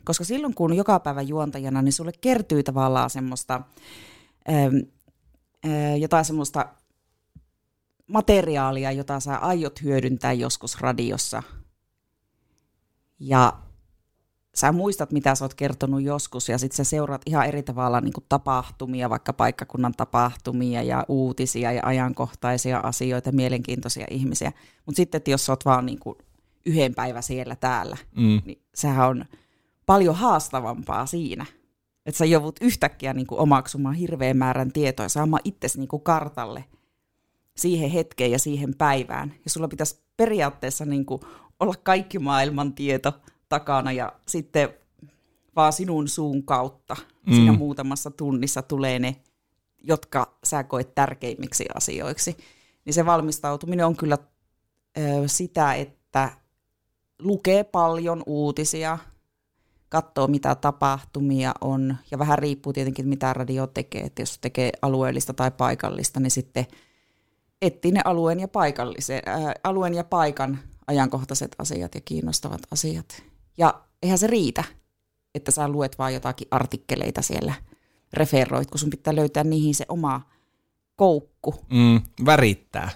Koska 0.05 0.23
silloin, 0.23 0.53
kun 0.53 0.71
on 0.71 0.77
joka 0.77 0.99
päivä 0.99 1.21
juontajana, 1.21 1.81
niin 1.81 1.93
sulle 1.93 2.11
kertyy 2.21 2.63
tavallaan 2.63 3.09
semmoista, 3.09 3.61
ähm, 4.49 4.75
äh, 5.65 5.97
jotain 5.99 6.25
semmoista 6.25 6.65
materiaalia, 8.07 8.91
jota 8.91 9.19
sä 9.19 9.37
aiot 9.37 9.83
hyödyntää 9.83 10.33
joskus 10.33 10.81
radiossa. 10.81 11.43
Ja 13.19 13.53
sä 14.55 14.71
muistat, 14.71 15.11
mitä 15.11 15.35
sä 15.35 15.45
oot 15.45 15.53
kertonut 15.53 16.01
joskus, 16.01 16.49
ja 16.49 16.57
sitten 16.57 16.77
sä 16.77 16.83
seuraat 16.83 17.21
ihan 17.25 17.45
eri 17.45 17.63
tavalla 17.63 18.01
niin 18.01 18.13
tapahtumia, 18.29 19.09
vaikka 19.09 19.33
paikkakunnan 19.33 19.93
tapahtumia 19.97 20.83
ja 20.83 21.05
uutisia 21.07 21.71
ja 21.71 21.81
ajankohtaisia 21.85 22.79
asioita, 22.79 23.31
mielenkiintoisia 23.31 24.07
ihmisiä. 24.09 24.51
Mutta 24.85 24.97
sitten, 24.97 25.17
että 25.19 25.31
jos 25.31 25.45
sä 25.45 25.51
oot 25.51 25.65
vaan 25.65 25.85
niin 25.85 25.99
kuin 25.99 26.17
yhden 26.65 26.95
päivän 26.95 27.23
siellä 27.23 27.55
täällä, 27.55 27.97
Mm. 28.15 28.41
niin 28.45 28.61
sehän 28.75 29.07
on 29.07 29.25
paljon 29.85 30.15
haastavampaa 30.15 31.05
siinä. 31.05 31.45
Että 32.05 32.17
sä 32.17 32.25
joudut 32.25 32.59
yhtäkkiä 32.61 33.13
niin 33.13 33.27
kuin 33.27 33.39
omaksumaan 33.39 33.95
hirveän 33.95 34.37
määrän 34.37 34.71
tietoa 34.71 35.05
ja 35.05 35.09
saamaan 35.09 35.41
itsesi 35.43 35.79
niin 35.79 35.87
kuin 35.87 36.01
kartalle 36.01 36.63
siihen 37.57 37.89
hetkeen 37.89 38.31
ja 38.31 38.39
siihen 38.39 38.75
päivään. 38.77 39.33
Ja 39.43 39.49
sulla 39.49 39.67
pitäisi 39.67 39.99
periaatteessa 40.17 40.85
niin 40.85 41.05
kuin 41.05 41.21
olla 41.59 41.73
kaikki 41.83 42.19
maailman 42.19 42.73
tieto 42.73 43.13
takana 43.49 43.91
ja 43.91 44.13
sitten 44.27 44.69
vaan 45.55 45.73
sinun 45.73 46.07
suun 46.07 46.43
kautta 46.43 46.95
mm. 47.25 47.33
siinä 47.33 47.51
muutamassa 47.51 48.11
tunnissa 48.11 48.61
tulee 48.61 48.99
ne, 48.99 49.15
jotka 49.83 50.37
sä 50.43 50.63
koet 50.63 50.95
tärkeimmiksi 50.95 51.65
asioiksi. 51.75 52.37
Niin 52.85 52.93
se 52.93 53.05
valmistautuminen 53.05 53.85
on 53.85 53.95
kyllä 53.95 54.17
ö, 54.97 55.01
sitä, 55.25 55.73
että 55.73 56.31
lukee 57.19 57.63
paljon 57.63 58.23
uutisia, 58.25 58.97
katsoo 59.89 60.27
mitä 60.27 60.55
tapahtumia 60.55 61.53
on, 61.61 61.97
ja 62.11 62.19
vähän 62.19 62.39
riippuu 62.39 62.73
tietenkin 62.73 63.07
mitä 63.07 63.33
radio 63.33 63.67
tekee, 63.67 64.01
että 64.01 64.21
jos 64.21 64.37
tekee 64.37 64.71
alueellista 64.81 65.33
tai 65.33 65.51
paikallista, 65.51 66.19
niin 66.19 66.31
sitten 66.31 66.65
etsii 67.61 67.91
ne 67.91 68.01
alueen 68.05 68.39
ja, 68.39 68.47
paikallisen, 68.47 69.21
ää, 69.25 69.53
alueen 69.63 69.93
ja 69.93 70.03
paikan 70.03 70.59
ajankohtaiset 70.87 71.55
asiat 71.59 71.95
ja 71.95 72.01
kiinnostavat 72.01 72.61
asiat. 72.71 73.23
Ja 73.57 73.81
eihän 74.03 74.17
se 74.17 74.27
riitä, 74.27 74.63
että 75.35 75.51
sä 75.51 75.69
luet 75.69 75.97
vaan 75.97 76.13
jotakin 76.13 76.47
artikkeleita 76.51 77.21
siellä, 77.21 77.53
referoit, 78.13 78.71
kun 78.71 78.79
sun 78.79 78.89
pitää 78.89 79.15
löytää 79.15 79.43
niihin 79.43 79.75
se 79.75 79.85
oma 79.89 80.21
koukku. 80.95 81.55
Mm. 81.69 82.01
Värittää. 82.25 82.89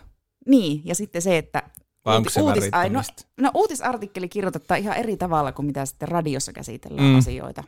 Niin, 0.48 0.82
ja 0.86 0.96
sitten 0.96 1.22
se, 1.22 1.38
että 1.38 1.64
Vai 2.06 2.18
onko 2.18 2.30
se 2.30 2.42
ai, 2.72 2.90
no, 2.90 3.02
no 3.38 3.52
uutisartikkeli 3.54 4.30
kirjoitetaan 4.30 4.80
ihan 4.80 4.98
eri 4.98 5.18
tavalla 5.18 5.52
kuin 5.52 5.66
mitä 5.66 5.86
sitten 5.86 6.08
radiossa 6.08 6.54
käsitellään 6.54 7.08
mm. 7.08 7.18
asioita. 7.18 7.64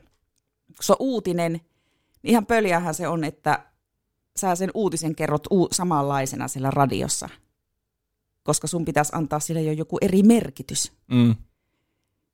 Kun 0.68 0.76
se 0.82 0.94
on 0.94 0.98
uutinen, 1.00 1.52
niin 1.52 1.64
ihan 2.32 2.46
pöljähän 2.46 2.94
se 2.94 3.08
on, 3.08 3.24
että 3.24 3.66
sä 4.40 4.56
sen 4.56 4.72
uutisen 4.74 5.16
kerrot 5.16 5.48
uu- 5.50 5.68
samanlaisena 5.72 6.48
siellä 6.48 6.72
radiossa. 6.72 7.30
koska 8.44 8.68
sun 8.68 8.86
pitäisi 8.86 9.12
antaa 9.16 9.40
sille 9.40 9.62
jo 9.62 9.72
joku 9.72 9.98
eri 10.02 10.24
merkitys. 10.24 10.92
Mm. 11.12 11.36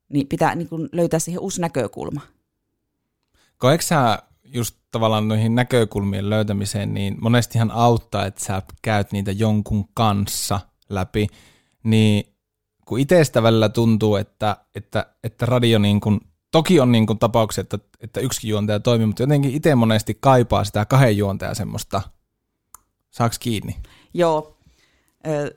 Niin 0.09 0.27
pitää 0.27 0.55
niin 0.55 0.69
kuin 0.69 0.89
löytää 0.91 1.19
siihen 1.19 1.41
uusi 1.41 1.61
näkökulma. 1.61 2.21
Koetko 3.57 3.87
sä 3.87 4.19
just 4.43 4.75
tavallaan 4.91 5.27
noihin 5.27 5.55
näkökulmien 5.55 6.29
löytämiseen, 6.29 6.93
niin 6.93 7.17
monestihan 7.21 7.71
auttaa, 7.71 8.25
että 8.25 8.43
sä 8.43 8.61
käyt 8.81 9.11
niitä 9.11 9.31
jonkun 9.31 9.85
kanssa 9.93 10.59
läpi, 10.89 11.27
niin 11.83 12.35
kun 12.85 12.99
itsestä 12.99 13.43
välillä 13.43 13.69
tuntuu, 13.69 14.15
että, 14.15 14.57
että, 14.75 15.05
että 15.23 15.45
radio 15.45 15.79
niin 15.79 15.99
kuin, 15.99 16.19
toki 16.51 16.79
on 16.79 16.91
niin 16.91 17.07
kuin 17.07 17.19
tapauksia, 17.19 17.61
että, 17.61 17.79
että 17.99 18.19
yksi 18.19 18.47
juontaja 18.47 18.79
toimii, 18.79 19.07
mutta 19.07 19.23
jotenkin 19.23 19.51
itse 19.51 19.75
monesti 19.75 20.17
kaipaa 20.19 20.63
sitä 20.63 20.85
kahden 20.85 21.17
juontajan 21.17 21.55
semmoista, 21.55 22.01
saaks 23.09 23.39
kiinni? 23.39 23.77
Joo. 24.13 24.57
Ö, 25.27 25.55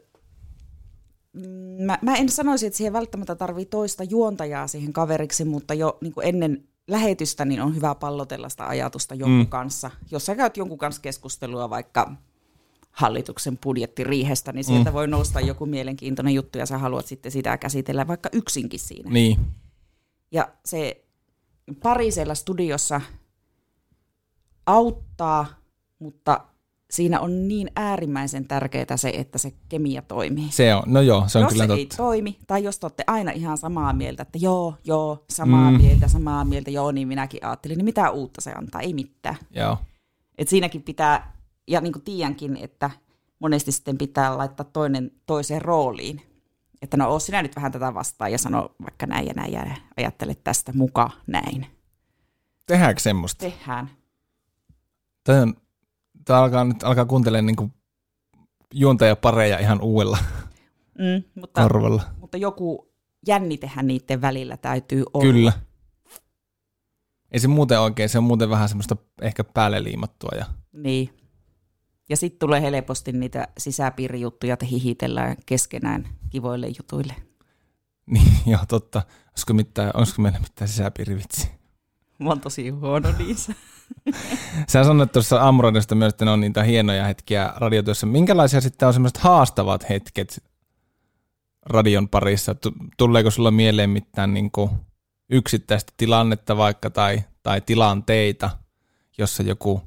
mä, 1.78 1.98
mä 2.02 2.14
en 2.14 2.28
sanoisi, 2.28 2.66
että 2.66 2.76
siihen 2.76 2.92
välttämättä 2.92 3.34
tarvii 3.34 3.66
toista 3.66 4.04
juontajaa 4.04 4.66
siihen 4.66 4.92
kaveriksi, 4.92 5.44
mutta 5.44 5.74
jo 5.74 5.98
niin 6.00 6.12
kuin 6.12 6.26
ennen 6.26 6.68
lähetystä 6.88 7.44
niin 7.44 7.60
on 7.60 7.76
hyvä 7.76 7.94
pallotella 7.94 8.48
sitä 8.48 8.68
ajatusta 8.68 9.14
jonkun 9.14 9.38
mm. 9.38 9.46
kanssa. 9.46 9.90
Jos 10.10 10.26
sä 10.26 10.34
käyt 10.34 10.56
jonkun 10.56 10.78
kanssa 10.78 11.02
keskustelua 11.02 11.70
vaikka 11.70 12.12
hallituksen 12.90 13.58
budjettiriihestä, 13.58 14.52
niin 14.52 14.64
sieltä 14.64 14.90
mm. 14.90 14.94
voi 14.94 15.08
nousta 15.08 15.40
joku 15.40 15.66
mielenkiintoinen 15.66 16.34
juttu 16.34 16.58
ja 16.58 16.66
sä 16.66 16.78
haluat 16.78 17.06
sitten 17.06 17.32
sitä 17.32 17.58
käsitellä 17.58 18.06
vaikka 18.06 18.28
yksinkin 18.32 18.80
siinä. 18.80 19.10
Niin. 19.10 19.38
Ja 20.32 20.48
se 20.64 21.04
pari 21.82 22.10
siellä 22.10 22.34
studiossa 22.34 23.00
auttaa, 24.66 25.46
mutta 25.98 26.40
siinä 26.90 27.20
on 27.20 27.48
niin 27.48 27.70
äärimmäisen 27.76 28.48
tärkeää 28.48 28.96
se, 28.96 29.08
että 29.08 29.38
se 29.38 29.52
kemia 29.68 30.02
toimii. 30.02 30.50
Se 30.50 30.74
on, 30.74 30.82
no 30.86 31.00
joo, 31.00 31.24
se 31.26 31.38
on 31.38 31.42
jos 31.42 31.52
kyllä 31.52 31.64
se 31.64 31.68
totta. 31.68 31.80
ei 31.80 31.86
toimi, 31.96 32.38
tai 32.46 32.64
jos 32.64 32.78
te 32.78 32.86
olette 32.86 33.04
aina 33.06 33.30
ihan 33.30 33.58
samaa 33.58 33.92
mieltä, 33.92 34.22
että 34.22 34.38
joo, 34.42 34.74
joo, 34.84 35.24
samaa 35.30 35.70
mm. 35.70 35.76
mieltä, 35.76 36.08
samaa 36.08 36.44
mieltä, 36.44 36.70
joo, 36.70 36.92
niin 36.92 37.08
minäkin 37.08 37.46
ajattelin, 37.46 37.76
niin 37.78 37.84
mitä 37.84 38.10
uutta 38.10 38.40
se 38.40 38.52
antaa, 38.52 38.80
ei 38.80 38.94
mitään. 38.94 39.36
Joo. 39.50 39.78
Et 40.38 40.48
siinäkin 40.48 40.82
pitää, 40.82 41.36
ja 41.68 41.80
niin 41.80 41.92
kuin 41.92 42.02
tiedänkin, 42.02 42.56
että 42.56 42.90
monesti 43.38 43.72
sitten 43.72 43.98
pitää 43.98 44.38
laittaa 44.38 44.66
toinen 44.72 45.10
toiseen 45.26 45.62
rooliin. 45.62 46.22
Että 46.82 46.96
no 46.96 47.10
oo 47.10 47.18
sinä 47.18 47.42
nyt 47.42 47.56
vähän 47.56 47.72
tätä 47.72 47.94
vastaan 47.94 48.32
ja 48.32 48.38
sano 48.38 48.74
vaikka 48.82 49.06
näin 49.06 49.26
ja 49.26 49.32
näin 49.36 49.52
ja 49.52 49.76
ajattele 49.96 50.34
tästä 50.34 50.72
muka 50.74 51.10
näin. 51.26 51.66
Tehdäänkö 52.66 53.00
semmoista? 53.00 53.40
Tehdään. 53.40 53.90
Tämä, 55.24 55.42
on, 55.42 55.54
tämä 56.24 56.38
alkaa 56.38 56.64
nyt 56.64 56.82
alkaa 56.82 57.04
kuuntelemaan 57.04 57.46
niin 57.46 57.72
juontajapareja 58.74 59.58
ihan 59.58 59.80
uudella 59.80 60.18
Mm, 60.98 61.22
mutta, 61.34 61.62
korvalla. 61.62 62.02
mutta 62.20 62.36
joku 62.36 62.92
jännitehän 63.26 63.86
niiden 63.86 64.20
välillä 64.20 64.56
täytyy 64.56 65.04
olla. 65.14 65.32
Kyllä. 65.32 65.52
Ei 67.30 67.40
se 67.40 67.48
muuten 67.48 67.80
oikein, 67.80 68.08
se 68.08 68.18
on 68.18 68.24
muuten 68.24 68.50
vähän 68.50 68.68
semmoista 68.68 68.96
ehkä 69.22 69.44
päälle 69.44 69.82
liimattua. 69.82 70.30
Ja... 70.38 70.46
Niin. 70.72 71.10
Ja 72.08 72.16
sitten 72.16 72.38
tulee 72.38 72.62
helposti 72.62 73.12
niitä 73.12 73.48
sisäpiirijuttuja, 73.58 74.52
että 74.54 74.66
hihitellään 74.66 75.36
keskenään 75.46 76.08
kivoille 76.30 76.68
jutuille. 76.68 77.14
Niin, 78.06 78.32
joo, 78.46 78.60
totta. 78.68 79.02
Olisiko, 79.30 79.54
mitään, 79.54 79.90
olisiko 79.94 80.22
meillä 80.22 80.38
mitään 80.38 80.68
sisäpiirivitsi? 80.68 81.50
Mä 82.18 82.28
oon 82.28 82.40
tosi 82.40 82.68
huono 82.68 83.14
niissä. 83.18 83.54
Sä 84.72 84.84
sanoit 84.84 85.12
tuossa 85.12 85.42
aamuradiosta 85.42 85.94
myös, 85.94 86.12
että 86.12 86.24
ne 86.24 86.30
on 86.30 86.40
niitä 86.40 86.62
hienoja 86.62 87.04
hetkiä 87.04 87.52
radiotyössä. 87.56 88.06
Minkälaisia 88.06 88.60
sitten 88.60 88.86
on 88.86 88.92
semmoiset 88.92 89.18
haastavat 89.18 89.88
hetket 89.88 90.44
radion 91.66 92.08
parissa? 92.08 92.54
Tu- 92.54 92.74
Tuleeko 92.98 93.30
sulla 93.30 93.50
mieleen 93.50 93.90
mitään 93.90 94.34
niin 94.34 94.50
kuin 94.50 94.70
yksittäistä 95.30 95.92
tilannetta 95.96 96.56
vaikka 96.56 96.90
tai, 96.90 97.22
tai 97.42 97.60
tilanteita, 97.60 98.50
jossa 99.18 99.42
joku 99.42 99.82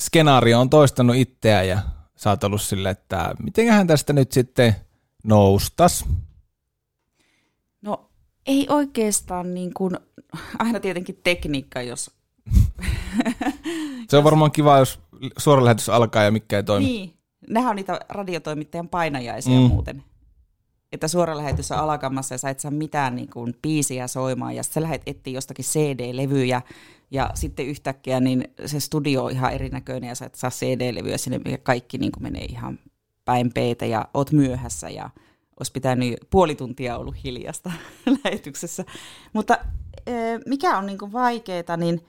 skenaario 0.00 0.60
on 0.60 0.70
toistanut 0.70 1.16
itseään 1.16 1.68
ja 1.68 1.82
sä 2.16 2.30
oot 2.30 2.44
ollut 2.44 2.62
silleen, 2.62 2.92
että 2.92 3.34
mitenköhän 3.42 3.86
tästä 3.86 4.12
nyt 4.12 4.32
sitten 4.32 4.76
noustas? 5.24 6.04
No 7.82 8.10
ei 8.46 8.66
oikeastaan 8.68 9.54
niin 9.54 9.74
kuin, 9.74 9.98
aina 10.58 10.80
tietenkin 10.80 11.20
tekniikka, 11.24 11.82
jos... 11.82 12.10
Se 14.08 14.16
on 14.16 14.24
varmaan 14.24 14.52
kiva, 14.52 14.78
jos 14.78 15.00
suora 15.38 15.64
lähetys 15.64 15.88
alkaa 15.88 16.22
ja 16.22 16.30
mikä 16.30 16.56
ei 16.56 16.62
toimi. 16.62 16.86
Niin, 16.86 17.14
nehän 17.48 17.70
on 17.70 17.76
niitä 17.76 18.00
radiotoimittajan 18.08 18.88
painajaisia 18.88 19.60
mm. 19.60 19.66
muuten. 19.66 20.04
Että 20.92 21.08
suora 21.08 21.36
lähetys 21.36 21.72
on 21.72 21.78
alkamassa 21.78 22.34
ja 22.34 22.38
sä 22.38 22.50
et 22.50 22.60
saa 22.60 22.70
mitään 22.70 23.16
niin 23.16 23.30
kuin 23.30 23.54
biisiä 23.62 24.06
soimaan 24.06 24.56
ja 24.56 24.62
sä 24.62 24.82
lähdet 24.82 25.02
etsiä 25.06 25.32
jostakin 25.32 25.64
CD-levyjä 25.64 26.62
ja 27.10 27.30
sitten 27.34 27.66
yhtäkkiä 27.66 28.20
niin 28.20 28.44
se 28.66 28.80
studio 28.80 29.24
on 29.24 29.30
ihan 29.30 29.52
erinäköinen 29.52 30.08
ja 30.08 30.14
sä 30.14 30.26
et 30.26 30.34
saa 30.34 30.50
CD-levyä 30.50 31.18
sinne 31.18 31.40
ja 31.50 31.58
kaikki 31.58 31.98
niin 31.98 32.12
kuin 32.12 32.22
menee 32.22 32.44
ihan 32.44 32.78
päin 33.24 33.52
peitä 33.52 33.86
ja 33.86 34.08
oot 34.14 34.32
myöhässä 34.32 34.88
ja 34.88 35.10
olisi 35.60 35.72
pitänyt 35.72 36.14
puoli 36.30 36.54
tuntia 36.54 36.98
ollut 36.98 37.24
hiljasta 37.24 37.72
lähetyksessä. 38.24 38.84
Mutta 39.32 39.58
eh, 40.06 40.40
mikä 40.46 40.78
on 40.78 40.86
niin 40.86 41.12
vaikeaa, 41.12 41.76
niin 41.76 42.00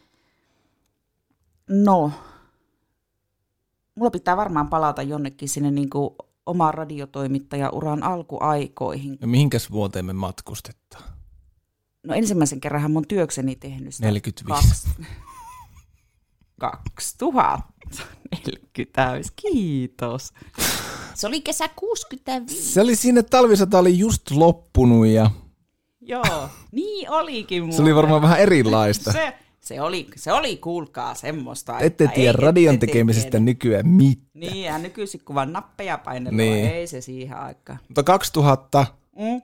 no, 1.69 2.11
mulla 3.95 4.11
pitää 4.11 4.37
varmaan 4.37 4.69
palata 4.69 5.01
jonnekin 5.01 5.49
sinne 5.49 5.71
niin 5.71 5.89
kuin 5.89 6.15
oman 6.45 6.73
radiotoimittajauran 6.73 8.03
alkuaikoihin. 8.03 9.17
Ja 9.21 9.27
mihinkäs 9.27 9.71
vuoteen 9.71 10.05
me 10.05 10.13
matkustetaan? 10.13 11.03
No 12.03 12.13
ensimmäisen 12.13 12.61
kerran 12.61 12.91
mun 12.91 13.07
työkseni 13.07 13.55
tehnyt 13.55 13.95
sitä 13.95 14.07
45. 14.07 14.87
Kaksi, 16.59 16.59
2040, 16.59 19.29
kiitos. 19.35 20.33
Se 21.13 21.27
oli 21.27 21.41
kesä 21.41 21.69
65. 21.75 22.73
Se 22.73 22.81
oli 22.81 22.95
siinä, 22.95 23.23
talvisota 23.23 23.79
oli 23.79 23.99
just 23.99 24.31
loppunut 24.31 25.07
ja 25.07 25.31
Joo, 26.01 26.49
niin 26.71 27.09
olikin 27.09 27.73
se 27.73 27.81
oli 27.81 27.95
varmaan 27.95 28.21
vähän 28.21 28.39
erilaista. 28.39 29.11
Se, 29.11 29.33
se, 29.63 29.81
oli, 29.81 30.07
se 30.15 30.33
oli, 30.33 30.57
kuulkaa, 30.57 31.15
semmoista. 31.15 31.79
Ette 31.79 32.07
tiedä 32.07 32.29
ei 32.39 32.45
radion 32.45 32.73
ette 32.73 32.85
tekemisestä 32.87 33.31
tiennyt. 33.31 33.45
nykyään 33.45 33.87
mitään. 33.87 34.27
Niin, 34.33 34.63
ja 34.65 34.77
nykyisin 34.77 35.21
kun 35.25 35.35
vaan 35.35 35.53
nappeja 35.53 35.97
painellaan, 35.97 36.37
Niin. 36.37 36.53
niin. 36.53 36.71
ei 36.75 36.87
se 36.87 37.01
siihen 37.01 37.37
aikaan. 37.37 37.79
Mutta 37.87 38.03
2000 38.03 38.85
Mm. 39.15 39.41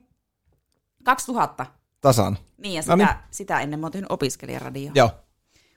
2000. 1.03 1.65
tasan. 2.01 2.38
Niin, 2.57 2.74
ja 2.74 2.79
No 2.79 2.83
sitä, 2.83 2.95
niin. 2.95 3.07
sitä 3.31 3.59
ennen 3.59 3.79
mä 3.79 3.86
oon 3.86 3.91
tehnyt 3.91 4.12
opiskelijaradio. 4.12 4.91
Joo. 4.95 5.09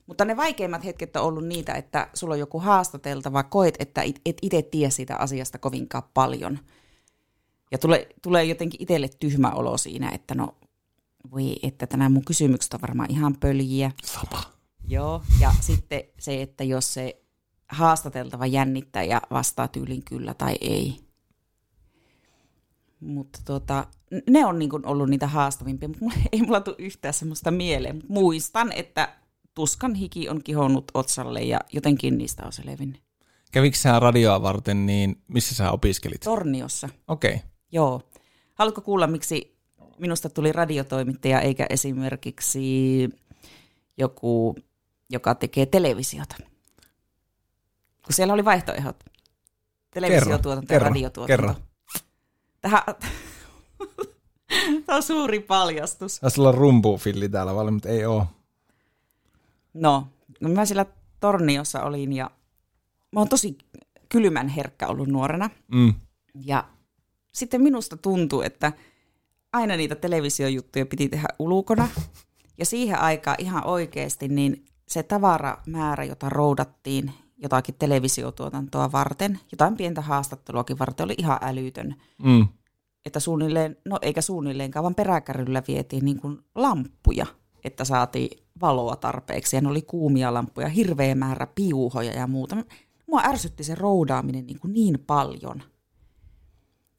Mutta 0.06 0.24
ne 0.24 0.36
vaikeimmat 0.36 0.84
hetket 0.84 1.16
on 1.16 1.22
ollut 1.22 1.46
niitä, 1.46 1.74
että 1.74 2.08
sulla 2.14 2.34
on 2.34 2.40
joku 2.40 2.58
haastateltava, 2.60 3.42
koet, 3.42 3.74
että 3.78 4.02
et 4.26 4.36
itse 4.42 4.62
tiedä 4.62 4.90
siitä 4.90 5.16
asiasta 5.16 5.58
kovinkaan 5.58 6.02
paljon. 6.14 6.58
Ja 7.72 7.78
tulee, 7.78 8.06
tulee 8.22 8.44
jotenkin 8.44 8.82
itselle 8.82 9.08
tyhmä 9.20 9.50
olo 9.50 9.76
siinä, 9.78 10.10
että 10.10 10.34
no 10.34 10.54
voi, 11.30 11.56
että 11.62 11.86
tänään 11.86 12.12
mun 12.12 12.24
kysymykset 12.24 12.74
on 12.74 12.80
varmaan 12.80 13.10
ihan 13.10 13.36
pöljiä. 13.40 13.90
Sama. 14.04 14.42
Joo, 14.88 15.22
ja 15.40 15.52
sitten 15.60 16.02
se, 16.18 16.42
että 16.42 16.64
jos 16.64 16.94
se 16.94 17.22
haastateltava 17.68 18.46
jännittää 18.46 19.02
ja 19.02 19.22
vastaa 19.30 19.68
tyylin 19.68 20.04
kyllä 20.04 20.34
tai 20.34 20.56
ei. 20.60 20.96
Mutta 23.00 23.86
n- 24.14 24.32
ne 24.32 24.46
on 24.46 24.58
niin 24.58 24.86
ollut 24.86 25.08
niitä 25.08 25.26
haastavimpia, 25.26 25.88
mutta 25.88 26.04
mulla, 26.04 26.16
ei 26.32 26.42
mulla 26.42 26.60
tule 26.60 26.76
yhtään 26.78 27.14
semmoista 27.14 27.50
mieleen. 27.50 28.02
Muistan, 28.08 28.72
että 28.72 29.16
tuskan 29.54 29.94
hiki 29.94 30.28
on 30.28 30.42
kihonnut 30.42 30.90
otsalle 30.94 31.42
ja 31.42 31.60
jotenkin 31.72 32.18
niistä 32.18 32.42
on 32.46 32.52
selvinnyt. 32.52 33.02
Kävikö 33.52 33.76
sä 33.76 33.98
radioa 34.00 34.42
varten, 34.42 34.86
niin 34.86 35.22
missä 35.28 35.54
sä 35.54 35.70
opiskelit? 35.70 36.20
Torniossa, 36.20 36.88
Okei. 37.08 37.34
Okay. 37.34 37.48
joo. 37.72 38.02
Haluatko 38.54 38.80
kuulla, 38.80 39.06
miksi 39.06 39.59
minusta 40.00 40.28
tuli 40.28 40.52
radiotoimittaja 40.52 41.40
eikä 41.40 41.66
esimerkiksi 41.70 43.08
joku, 43.96 44.56
joka 45.10 45.34
tekee 45.34 45.66
televisiota? 45.66 46.36
Kun 48.04 48.14
siellä 48.14 48.34
oli 48.34 48.44
vaihtoehdot. 48.44 49.04
Televisiotuotanto 49.90 50.74
ja 50.74 50.78
kerro, 50.78 50.88
radiotuotanto. 50.88 51.26
kerro. 51.26 51.54
Tähän... 52.60 52.82
Tämä 54.86 54.96
on 54.96 55.02
suuri 55.02 55.40
paljastus. 55.40 56.20
Taisi 56.20 56.40
olla 56.40 56.52
rumpufilli 56.52 57.28
täällä 57.28 57.54
vaan, 57.54 57.72
mutta 57.72 57.88
ei 57.88 58.04
oo. 58.04 58.26
No, 59.74 60.06
no 60.40 60.48
mä 60.48 60.64
siellä 60.64 60.86
Torniossa 61.20 61.82
olin 61.82 62.12
ja 62.12 62.30
mä 63.12 63.20
oon 63.20 63.28
tosi 63.28 63.58
kylmän 64.08 64.48
herkkä 64.48 64.86
ollut 64.86 65.08
nuorena. 65.08 65.50
Mm. 65.68 65.94
Ja 66.44 66.64
sitten 67.32 67.62
minusta 67.62 67.96
tuntui, 67.96 68.46
että 68.46 68.72
aina 69.52 69.76
niitä 69.76 69.94
televisiojuttuja 69.94 70.86
piti 70.86 71.08
tehdä 71.08 71.28
ulkona. 71.38 71.88
Ja 72.58 72.66
siihen 72.66 72.98
aikaan 72.98 73.36
ihan 73.38 73.66
oikeasti 73.66 74.28
niin 74.28 74.64
se 74.88 75.02
tavaramäärä, 75.02 76.04
jota 76.04 76.28
roudattiin 76.28 77.12
jotakin 77.42 77.74
televisiotuotantoa 77.78 78.92
varten, 78.92 79.40
jotain 79.52 79.76
pientä 79.76 80.00
haastatteluakin 80.00 80.78
varten, 80.78 81.04
oli 81.04 81.14
ihan 81.18 81.38
älytön. 81.42 81.94
Mm. 82.22 82.48
Että 83.06 83.20
suunnilleen, 83.20 83.76
no 83.84 83.98
eikä 84.02 84.22
suunnilleenkaan, 84.22 84.82
vaan 84.82 84.94
peräkärryllä 84.94 85.62
vietiin 85.68 86.04
niin 86.04 86.20
kuin 86.20 86.38
lamppuja, 86.54 87.26
että 87.64 87.84
saatiin 87.84 88.44
valoa 88.60 88.96
tarpeeksi. 88.96 89.56
Ja 89.56 89.60
ne 89.60 89.68
oli 89.68 89.82
kuumia 89.82 90.34
lamppuja, 90.34 90.68
hirveä 90.68 91.14
määrä 91.14 91.46
piuhoja 91.54 92.12
ja 92.12 92.26
muuta. 92.26 92.56
Mua 93.06 93.22
ärsytti 93.24 93.64
se 93.64 93.74
roudaaminen 93.74 94.46
niin, 94.46 94.60
kuin 94.60 94.72
niin 94.72 94.98
paljon, 95.06 95.62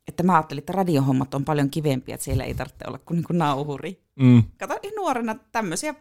että 0.08 0.24
mä 0.24 0.34
ajattelin, 0.34 0.60
että 0.60 0.74
radiohommat 0.74 1.34
on 1.34 1.46
paljon 1.46 1.70
kivempiä, 1.70 2.16
että 2.16 2.26
siellä 2.26 2.44
ei 2.44 2.54
tarvitse 2.54 2.86
olla 2.88 2.98
kuin, 2.98 3.16
niin 3.16 3.26
kuin 3.26 3.38
nauhuri. 3.38 4.04
Mm. 4.16 4.44
Kato, 4.60 4.80
nuorena 4.96 5.36
tämmöisiä 5.52 5.96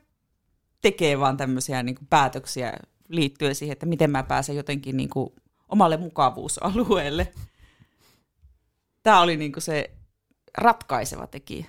tekee 0.83 1.19
vaan 1.21 1.37
tämmöisiä 1.37 1.83
niin 1.83 1.95
kuin 1.95 2.07
päätöksiä 2.11 2.73
liittyen 3.09 3.55
siihen, 3.55 3.73
että 3.73 3.87
miten 3.87 4.11
mä 4.11 4.23
pääsen 4.23 4.57
jotenkin 4.57 4.97
niin 4.97 5.11
kuin 5.11 5.31
omalle 5.69 5.97
mukavuusalueelle. 5.97 7.33
Tämä 9.03 9.21
oli 9.21 9.37
niin 9.37 9.53
kuin 9.53 9.63
se 9.63 9.91
ratkaiseva 10.59 11.27
tekijä. 11.27 11.67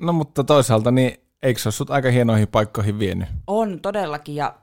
No 0.00 0.12
mutta 0.12 0.44
toisaalta, 0.44 0.90
niin 0.90 1.20
eikö 1.42 1.60
se 1.60 1.68
ole 1.68 1.72
sut 1.72 1.90
aika 1.90 2.10
hienoihin 2.10 2.48
paikkoihin 2.48 2.98
vienyt? 2.98 3.28
On 3.46 3.80
todellakin, 3.80 4.34
ja, 4.34 4.54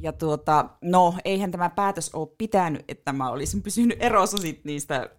ja 0.00 0.12
tuota, 0.12 0.68
no 0.82 1.14
eihän 1.24 1.50
tämä 1.50 1.70
päätös 1.70 2.10
ole 2.14 2.28
pitänyt, 2.38 2.84
että 2.88 3.12
mä 3.12 3.30
olisin 3.30 3.62
pysynyt 3.62 3.98
erossa 4.00 4.38
sit 4.38 4.64
niistä 4.64 5.10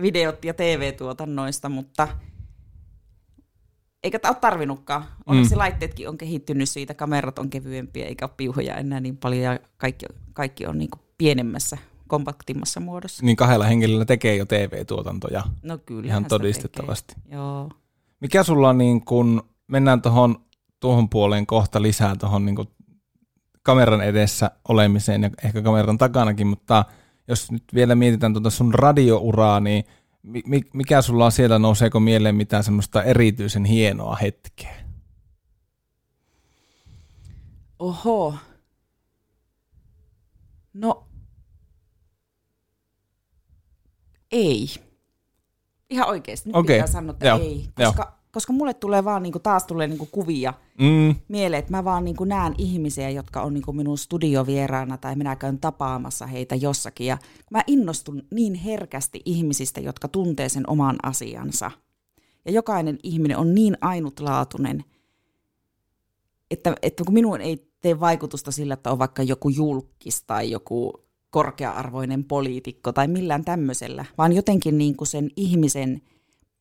videot- 0.00 0.44
ja 0.44 0.54
TV-tuotannoista, 0.54 1.68
mutta 1.68 2.08
eikä 4.02 4.18
tämä 4.18 4.30
ole 4.30 4.38
tarvinnutkaan. 4.40 5.04
Onneksi 5.26 5.54
mm. 5.54 5.58
laitteetkin 5.58 6.08
on 6.08 6.18
kehittynyt 6.18 6.68
siitä, 6.68 6.94
kamerat 6.94 7.38
on 7.38 7.50
kevyempiä, 7.50 8.06
eikä 8.06 8.24
ole 8.24 8.34
piuhoja 8.36 8.76
enää 8.76 9.00
niin 9.00 9.16
paljon, 9.16 9.42
ja 9.42 9.58
kaikki, 9.76 10.06
kaikki 10.32 10.66
on 10.66 10.78
niin 10.78 10.90
kuin 10.90 11.00
pienemmässä, 11.18 11.78
kompaktimmassa 12.08 12.80
muodossa. 12.80 13.26
Niin 13.26 13.36
kahdella 13.36 13.64
henkilöllä 13.64 14.04
tekee 14.04 14.36
jo 14.36 14.46
TV-tuotantoja. 14.46 15.42
No 15.62 15.78
kyllä. 15.78 16.06
Ihan 16.06 16.24
todistettavasti. 16.24 17.14
Joo. 17.28 17.70
Mikä 18.20 18.42
sulla 18.42 18.68
on 18.68 18.78
niin 18.78 19.04
kun, 19.04 19.42
mennään 19.68 20.02
tuohon 20.02 20.36
tuohon 20.80 21.08
puoleen 21.08 21.46
kohta 21.46 21.82
lisää 21.82 22.16
tuohon 22.16 22.44
niin 22.44 22.56
kameran 23.62 24.00
edessä 24.00 24.50
olemiseen 24.68 25.22
ja 25.22 25.30
ehkä 25.44 25.62
kameran 25.62 25.98
takanakin, 25.98 26.46
mutta 26.46 26.84
jos 27.28 27.50
nyt 27.50 27.64
vielä 27.74 27.94
mietitään 27.94 28.32
tuota 28.32 28.50
sun 28.50 28.74
radiouraa, 28.74 29.60
niin 29.60 29.84
mikä 30.72 31.02
sulla 31.02 31.24
on 31.24 31.32
siellä, 31.32 31.58
nouseeko 31.58 32.00
mieleen 32.00 32.34
mitään 32.34 32.64
semmoista 32.64 33.02
erityisen 33.02 33.64
hienoa 33.64 34.16
hetkeä? 34.16 34.74
Oho. 37.78 38.34
No, 40.74 41.06
ei. 44.32 44.68
Ihan 45.90 46.08
oikeasti. 46.08 46.48
Nyt 46.48 46.56
okay. 46.56 46.76
pitää 46.76 46.86
sanoa, 46.86 47.12
että 47.12 47.26
Joo. 47.26 47.38
ei. 47.38 47.68
Koska, 47.74 48.02
Joo. 48.02 48.21
Koska 48.32 48.52
mulle 48.52 48.74
tulee 48.74 49.04
vaan, 49.04 49.22
niin 49.22 49.32
kuin, 49.32 49.42
taas 49.42 49.64
tulee 49.64 49.88
niin 49.88 49.98
kuin, 49.98 50.10
kuvia 50.12 50.54
mm. 50.78 51.14
mieleen, 51.28 51.58
että 51.58 51.70
mä 51.70 51.84
vaan 51.84 52.04
niin 52.04 52.16
kuin, 52.16 52.28
näen 52.28 52.54
ihmisiä, 52.58 53.10
jotka 53.10 53.42
on 53.42 53.54
niin 53.54 53.64
kuin, 53.64 53.76
minun 53.76 53.98
studiovieraana 53.98 54.96
tai 54.96 55.16
minä 55.16 55.36
käyn 55.36 55.58
tapaamassa 55.58 56.26
heitä 56.26 56.54
jossakin. 56.54 57.06
Ja 57.06 57.18
mä 57.50 57.62
innostun 57.66 58.22
niin 58.30 58.54
herkästi 58.54 59.20
ihmisistä, 59.24 59.80
jotka 59.80 60.08
tuntee 60.08 60.48
sen 60.48 60.70
oman 60.70 60.96
asiansa. 61.02 61.70
Ja 62.44 62.52
jokainen 62.52 62.98
ihminen 63.02 63.36
on 63.38 63.54
niin 63.54 63.78
ainutlaatuinen, 63.80 64.84
että, 66.50 66.74
että 66.82 67.04
kun 67.04 67.14
minun 67.14 67.40
ei 67.40 67.68
tee 67.80 68.00
vaikutusta 68.00 68.50
sillä, 68.50 68.74
että 68.74 68.90
on 68.90 68.98
vaikka 68.98 69.22
joku 69.22 69.48
julkis 69.48 70.22
tai 70.22 70.50
joku 70.50 70.92
korkea-arvoinen 71.30 72.24
poliitikko 72.24 72.92
tai 72.92 73.08
millään 73.08 73.44
tämmöisellä, 73.44 74.04
vaan 74.18 74.32
jotenkin 74.32 74.78
niin 74.78 74.96
kuin 74.96 75.08
sen 75.08 75.30
ihmisen 75.36 76.02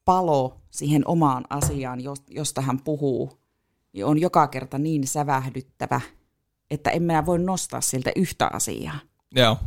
palo 0.06 0.62
siihen 0.70 1.08
omaan 1.08 1.46
asiaan, 1.50 2.00
josta 2.28 2.62
hän 2.62 2.80
puhuu, 2.82 3.40
niin 3.94 4.06
on 4.06 4.22
joka 4.22 4.48
kerta 4.48 4.78
niin 4.78 5.08
sävähdyttävä, 5.08 6.02
että 6.72 6.90
en 6.90 7.04
minä 7.04 7.26
voi 7.26 7.40
nostaa 7.40 7.82
siltä 7.82 8.12
yhtä 8.16 8.50
asiaa. 8.54 9.00
Joo. 9.36 9.58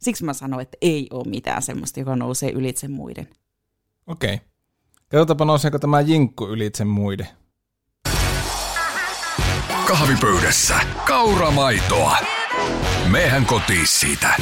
Siksi 0.00 0.24
mä 0.24 0.32
sanoin, 0.32 0.62
että 0.62 0.78
ei 0.80 1.08
ole 1.10 1.28
mitään 1.28 1.62
semmoista, 1.62 2.00
joka 2.00 2.16
nousee 2.16 2.50
ylitse 2.50 2.88
muiden. 2.88 3.28
Okei. 4.06 4.34
Okay. 4.34 4.46
Katsotaanpa 5.08 5.44
nouseeko 5.44 5.78
tämä 5.78 6.00
jinkku 6.00 6.48
ylitse 6.48 6.84
muiden. 6.84 7.28
Kahvipöydässä 9.88 10.74
kauramaitoa. 11.06 12.16
Mehän 13.10 13.46
kotiin 13.46 13.86
siitä. 13.86 14.34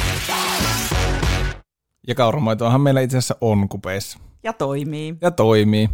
Ja 2.07 2.15
kauramaitoahan 2.15 2.81
meillä 2.81 3.01
itse 3.01 3.17
asiassa 3.17 3.35
on 3.41 3.69
kupeissa. 3.69 4.19
Ja 4.43 4.53
toimii. 4.53 5.15
Ja 5.21 5.31
toimii. 5.31 5.89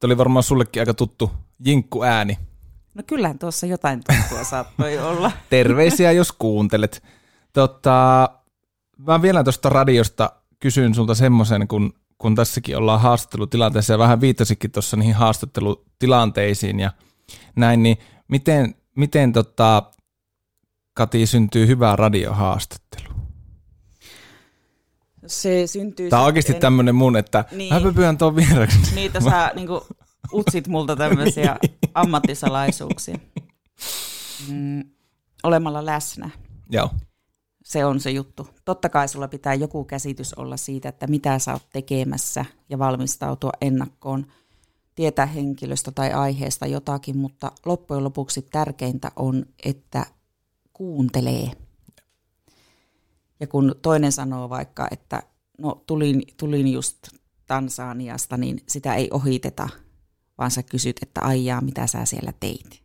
Tämä 0.00 0.08
oli 0.08 0.18
varmaan 0.18 0.42
sullekin 0.42 0.82
aika 0.82 0.94
tuttu 0.94 1.30
jinkku 1.64 2.02
ääni. 2.02 2.38
No 2.94 3.02
kyllähän 3.06 3.38
tuossa 3.38 3.66
jotain 3.66 4.00
tuttua 4.04 4.44
saattoi 4.50 4.98
olla. 4.98 5.32
Terveisiä, 5.50 6.12
jos 6.12 6.32
kuuntelet. 6.32 7.02
Tota, 7.52 8.28
mä 9.06 9.22
vielä 9.22 9.44
tuosta 9.44 9.68
radiosta 9.68 10.32
kysyn 10.60 10.94
sulta 10.94 11.14
semmoisen, 11.14 11.68
kun, 11.68 11.92
kun 12.18 12.34
tässäkin 12.34 12.76
ollaan 12.76 13.00
haastattelutilanteessa 13.00 13.92
ja 13.92 13.98
vähän 13.98 14.20
viittasikin 14.20 14.70
tuossa 14.70 14.96
niihin 14.96 15.14
haastattelutilanteisiin 15.14 16.80
ja 16.80 16.92
näin, 17.56 17.82
niin 17.82 17.96
miten, 18.28 18.74
miten 18.96 19.32
tota, 19.32 19.82
Kati 20.94 21.26
syntyy 21.26 21.66
hyvä 21.66 21.96
radiohaastattelu? 21.96 23.07
Se 25.28 25.66
syntyy... 25.66 26.10
Tämä 26.10 26.22
on 26.22 26.26
oikeasti 26.26 26.52
en... 26.52 26.60
tämmöinen 26.60 26.94
mun, 26.94 27.16
että 27.16 27.44
niin. 27.52 27.74
mä 27.74 27.80
pyydän 27.80 28.18
tuon 28.18 28.36
vieraksi. 28.36 28.78
Niitä 28.94 29.20
sä 29.20 29.50
niin 29.56 29.66
kuin, 29.66 29.80
utsit 30.32 30.68
multa 30.68 30.96
tämmöisiä 30.96 31.56
ammattisalaisuuksia. 31.94 33.18
Mm, 34.48 34.84
olemalla 35.42 35.86
läsnä. 35.86 36.30
Joo. 36.70 36.90
Se 37.64 37.84
on 37.84 38.00
se 38.00 38.10
juttu. 38.10 38.48
Totta 38.64 38.88
kai 38.88 39.08
sulla 39.08 39.28
pitää 39.28 39.54
joku 39.54 39.84
käsitys 39.84 40.34
olla 40.34 40.56
siitä, 40.56 40.88
että 40.88 41.06
mitä 41.06 41.38
sä 41.38 41.52
oot 41.52 41.66
tekemässä 41.72 42.44
ja 42.68 42.78
valmistautua 42.78 43.50
ennakkoon, 43.60 44.26
tietää 44.94 45.26
henkilöstä 45.26 45.90
tai 45.90 46.12
aiheesta 46.12 46.66
jotakin, 46.66 47.16
mutta 47.16 47.52
loppujen 47.66 48.04
lopuksi 48.04 48.42
tärkeintä 48.42 49.12
on, 49.16 49.46
että 49.64 50.06
kuuntelee. 50.72 51.50
Ja 53.40 53.46
kun 53.46 53.74
toinen 53.82 54.12
sanoo 54.12 54.48
vaikka, 54.48 54.88
että 54.90 55.22
no 55.58 55.82
tulin, 55.86 56.22
tulin 56.36 56.68
just 56.68 57.08
Tansaniasta, 57.46 58.36
niin 58.36 58.60
sitä 58.68 58.94
ei 58.94 59.08
ohiteta, 59.12 59.68
vaan 60.38 60.50
sä 60.50 60.62
kysyt, 60.62 60.96
että 61.02 61.20
aijaa, 61.20 61.60
mitä 61.60 61.86
sä 61.86 62.04
siellä 62.04 62.32
teit. 62.40 62.82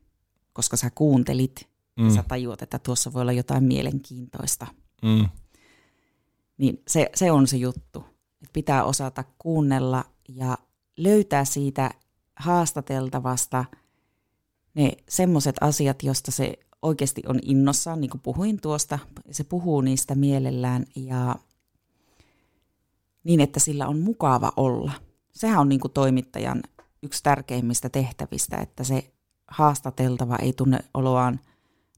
Koska 0.53 0.77
sä 0.77 0.89
kuuntelit 0.95 1.67
mm. 1.95 2.05
ja 2.05 2.13
sä 2.13 2.23
tajuat, 2.27 2.61
että 2.61 2.79
tuossa 2.79 3.13
voi 3.13 3.21
olla 3.21 3.31
jotain 3.31 3.63
mielenkiintoista. 3.63 4.67
Mm. 5.01 5.29
Niin 6.57 6.81
se, 6.87 7.09
se 7.15 7.31
on 7.31 7.47
se 7.47 7.57
juttu. 7.57 7.99
Että 8.41 8.53
pitää 8.53 8.83
osata 8.83 9.23
kuunnella 9.37 10.05
ja 10.29 10.57
löytää 10.97 11.45
siitä 11.45 11.91
haastateltavasta 12.35 13.65
ne 14.73 14.91
semmoiset 15.09 15.55
asiat, 15.61 16.03
josta 16.03 16.31
se 16.31 16.53
oikeasti 16.83 17.21
on 17.27 17.39
innossaan, 17.41 18.01
niin 18.01 18.11
kuin 18.11 18.21
puhuin 18.21 18.61
tuosta, 18.61 18.99
se 19.31 19.43
puhuu 19.43 19.81
niistä 19.81 20.15
mielellään 20.15 20.85
ja 20.95 21.35
niin, 23.23 23.39
että 23.39 23.59
sillä 23.59 23.87
on 23.87 23.99
mukava 23.99 24.51
olla. 24.57 24.91
Sehän 25.31 25.59
on 25.59 25.69
niin 25.69 25.79
kuin 25.79 25.91
toimittajan 25.91 26.63
yksi 27.03 27.23
tärkeimmistä 27.23 27.89
tehtävistä, 27.89 28.57
että 28.57 28.83
se 28.83 29.11
haastateltava 29.47 30.35
ei 30.35 30.53
tunne 30.53 30.79
oloaan 30.93 31.39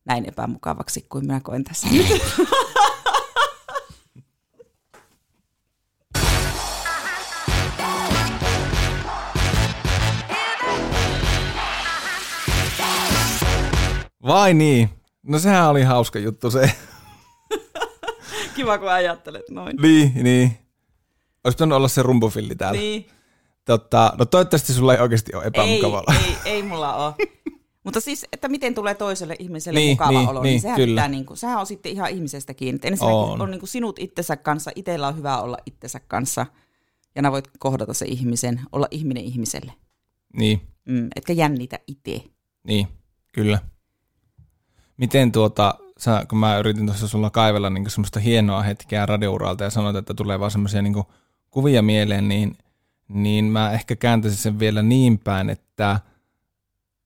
näin 0.05 0.25
epämukavaksi 0.27 1.05
kuin 1.09 1.25
minä 1.25 1.39
koen 1.39 1.63
tässä. 1.63 1.87
Vai 14.25 14.53
niin? 14.53 14.89
No 15.23 15.39
sehän 15.39 15.69
oli 15.69 15.83
hauska 15.83 16.19
juttu 16.19 16.51
se. 16.51 16.71
Kiva, 18.55 18.77
kun 18.77 18.91
ajattelet 18.91 19.49
noin. 19.49 19.77
Niin, 19.81 20.11
niin. 20.23 20.57
Olisi 21.43 21.55
pitänyt 21.55 21.75
olla 21.75 21.87
se 21.87 22.03
rumpufilli 22.03 22.55
täällä. 22.55 22.79
Niin. 22.79 23.07
Totta, 23.65 24.13
no 24.17 24.25
toivottavasti 24.25 24.73
sulla 24.73 24.93
ei 24.93 25.01
oikeasti 25.01 25.35
ole 25.35 25.43
epämukavalla. 25.43 26.13
Ei, 26.13 26.35
ei, 26.45 26.51
ei 26.53 26.63
mulla 26.63 26.95
ole. 26.95 27.13
Mutta 27.83 27.99
siis, 27.99 28.25
että 28.33 28.47
miten 28.47 28.75
tulee 28.75 28.95
toiselle 28.95 29.35
ihmiselle 29.39 29.79
niin, 29.79 29.91
mukava 29.91 30.11
niin, 30.11 30.29
olo, 30.29 30.41
niin, 30.41 30.51
niin 30.51 30.61
sehän, 30.61 30.75
kyllä. 30.75 31.01
pitää, 31.01 31.07
niin 31.07 31.25
kuin, 31.25 31.37
sehän 31.37 31.59
on 31.59 31.65
sitten 31.65 31.91
ihan 31.91 32.09
ihmisestä 32.09 32.53
kiinni. 32.53 32.79
Ensinnäkin 32.83 33.15
on, 33.15 33.41
on 33.41 33.51
niin 33.51 33.59
kuin 33.59 33.69
sinut 33.69 33.99
itsensä 33.99 34.37
kanssa, 34.37 34.71
itsellä 34.75 35.07
on 35.07 35.17
hyvä 35.17 35.37
olla 35.37 35.57
itsensä 35.65 35.99
kanssa, 35.99 36.45
ja 37.15 37.21
nää 37.21 37.31
voit 37.31 37.47
kohdata 37.59 37.93
se 37.93 38.05
ihmisen, 38.05 38.61
olla 38.71 38.87
ihminen 38.91 39.23
ihmiselle. 39.23 39.73
Niin. 40.37 40.61
Mm, 40.85 41.09
etkä 41.15 41.33
jännitä 41.33 41.79
itse. 41.87 42.21
Niin, 42.67 42.87
kyllä. 43.33 43.59
Miten 44.97 45.31
tuota, 45.31 45.75
sä, 45.97 46.25
kun 46.29 46.37
mä 46.37 46.57
yritin 46.57 46.85
tuossa 46.85 47.07
sulla 47.07 47.29
kaivella 47.29 47.69
niin 47.69 47.89
semmoista 47.89 48.19
hienoa 48.19 48.61
hetkeä 48.61 49.05
radiouralta 49.05 49.63
ja 49.63 49.69
sanoit, 49.69 49.95
että 49.95 50.13
tulee 50.13 50.39
vaan 50.39 50.51
semmoisia 50.51 50.81
niin 50.81 51.03
kuvia 51.51 51.81
mieleen, 51.81 52.27
niin, 52.27 52.57
niin 53.07 53.45
mä 53.45 53.71
ehkä 53.71 53.95
kääntäisin 53.95 54.39
sen 54.39 54.59
vielä 54.59 54.81
niin 54.81 55.19
päin, 55.19 55.49
että 55.49 55.99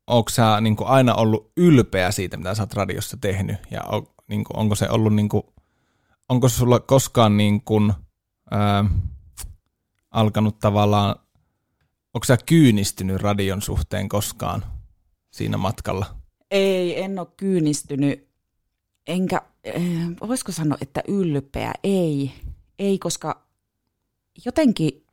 onko 0.08 0.30
sä 0.30 0.62
niin 0.62 0.76
aina 0.86 1.16
ollut 1.16 1.52
ylpeä 1.58 2.12
siitä, 2.12 2.38
mitä 2.38 2.56
sä 2.56 2.64
oot 2.64 2.74
radiossa 2.74 3.18
tehnyt 3.18 3.58
ja 3.72 3.82
on, 3.84 4.08
niin 4.28 4.44
kuin, 4.44 4.58
onko 4.58 4.76
se 4.76 4.90
ollut, 4.90 5.14
niin 5.14 5.30
kuin, 5.30 5.44
onko 6.30 6.50
sulla 6.50 6.80
koskaan 6.80 7.38
niin 7.38 7.62
kuin, 7.62 7.94
ää, 8.52 8.86
alkanut 10.12 10.60
tavallaan, 10.60 11.16
onko 12.14 12.26
sä 12.26 12.38
kyynistynyt 12.46 13.22
radion 13.22 13.62
suhteen 13.62 14.10
koskaan 14.10 14.66
siinä 15.32 15.58
matkalla? 15.58 16.19
Ei, 16.52 17.02
en 17.02 17.20
ole 17.20 17.28
kyynistynyt, 17.38 18.28
enkä, 19.08 19.42
eh, 19.64 19.82
voisiko 20.28 20.52
sanoa, 20.52 20.78
että 20.82 21.04
ylpeä, 21.08 21.74
ei, 21.84 22.32
ei, 22.80 23.00
koska 23.00 23.42
jotenkin, 24.46 25.06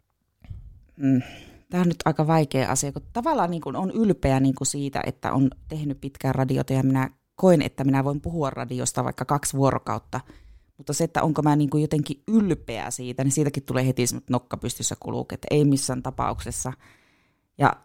mm, 0.96 1.22
tämä 1.70 1.80
on 1.80 1.88
nyt 1.88 2.02
aika 2.04 2.26
vaikea 2.26 2.70
asia, 2.70 2.92
kun 2.92 3.02
tavallaan 3.12 3.50
niin 3.50 3.60
kuin 3.60 3.76
on 3.76 3.90
ylpeä 3.90 4.40
niin 4.40 4.54
kuin 4.54 4.66
siitä, 4.66 5.02
että 5.06 5.32
on 5.32 5.50
tehnyt 5.68 6.00
pitkään 6.00 6.34
radiota 6.34 6.72
ja 6.72 6.82
minä 6.82 7.10
koen, 7.34 7.62
että 7.62 7.84
minä 7.84 8.04
voin 8.04 8.20
puhua 8.20 8.50
radiosta 8.50 9.04
vaikka 9.04 9.24
kaksi 9.24 9.56
vuorokautta, 9.56 10.20
mutta 10.76 10.92
se, 10.92 11.04
että 11.04 11.22
onko 11.22 11.42
mä 11.42 11.56
niin 11.56 11.70
kuin 11.70 11.82
jotenkin 11.82 12.22
ylpeä 12.28 12.90
siitä, 12.90 13.24
niin 13.24 13.32
siitäkin 13.32 13.62
tulee 13.62 13.86
heti 13.86 14.04
nokka 14.30 14.56
pystyssä 14.56 14.96
kuluu, 15.00 15.26
että 15.32 15.48
ei 15.50 15.64
missään 15.64 16.02
tapauksessa. 16.02 16.72
Ja 17.58 17.76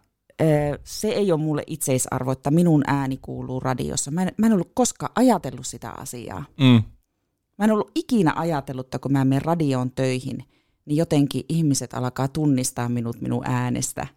se 0.84 1.08
ei 1.08 1.32
ole 1.32 1.40
mulle 1.40 1.64
itseisarvo, 1.68 2.32
että 2.32 2.52
minun 2.52 2.84
ääni 2.88 3.18
kuuluu 3.22 3.60
radiossa. 3.60 4.12
Mä 4.12 4.24
en, 4.24 4.32
mä 4.38 4.46
en 4.46 4.54
ollut 4.54 4.72
koskaan 4.74 5.12
ajatellut 5.16 5.68
sitä 5.68 5.90
asiaa. 5.90 6.46
Mm. 6.60 6.84
Mä 7.58 7.66
en 7.66 7.72
ollut 7.72 7.92
ikinä 7.96 8.34
ajatellut, 8.36 8.88
että 8.88 9.00
kun 9.00 9.12
mä 9.12 9.26
menen 9.26 9.42
radioon 9.42 9.92
töihin, 9.92 10.38
niin 10.86 10.98
jotenkin 10.98 11.44
ihmiset 11.50 11.94
alkaa 11.94 12.28
tunnistaa 12.28 12.90
minut 12.90 13.22
minun 13.22 13.44
äänestä. 13.46 14.08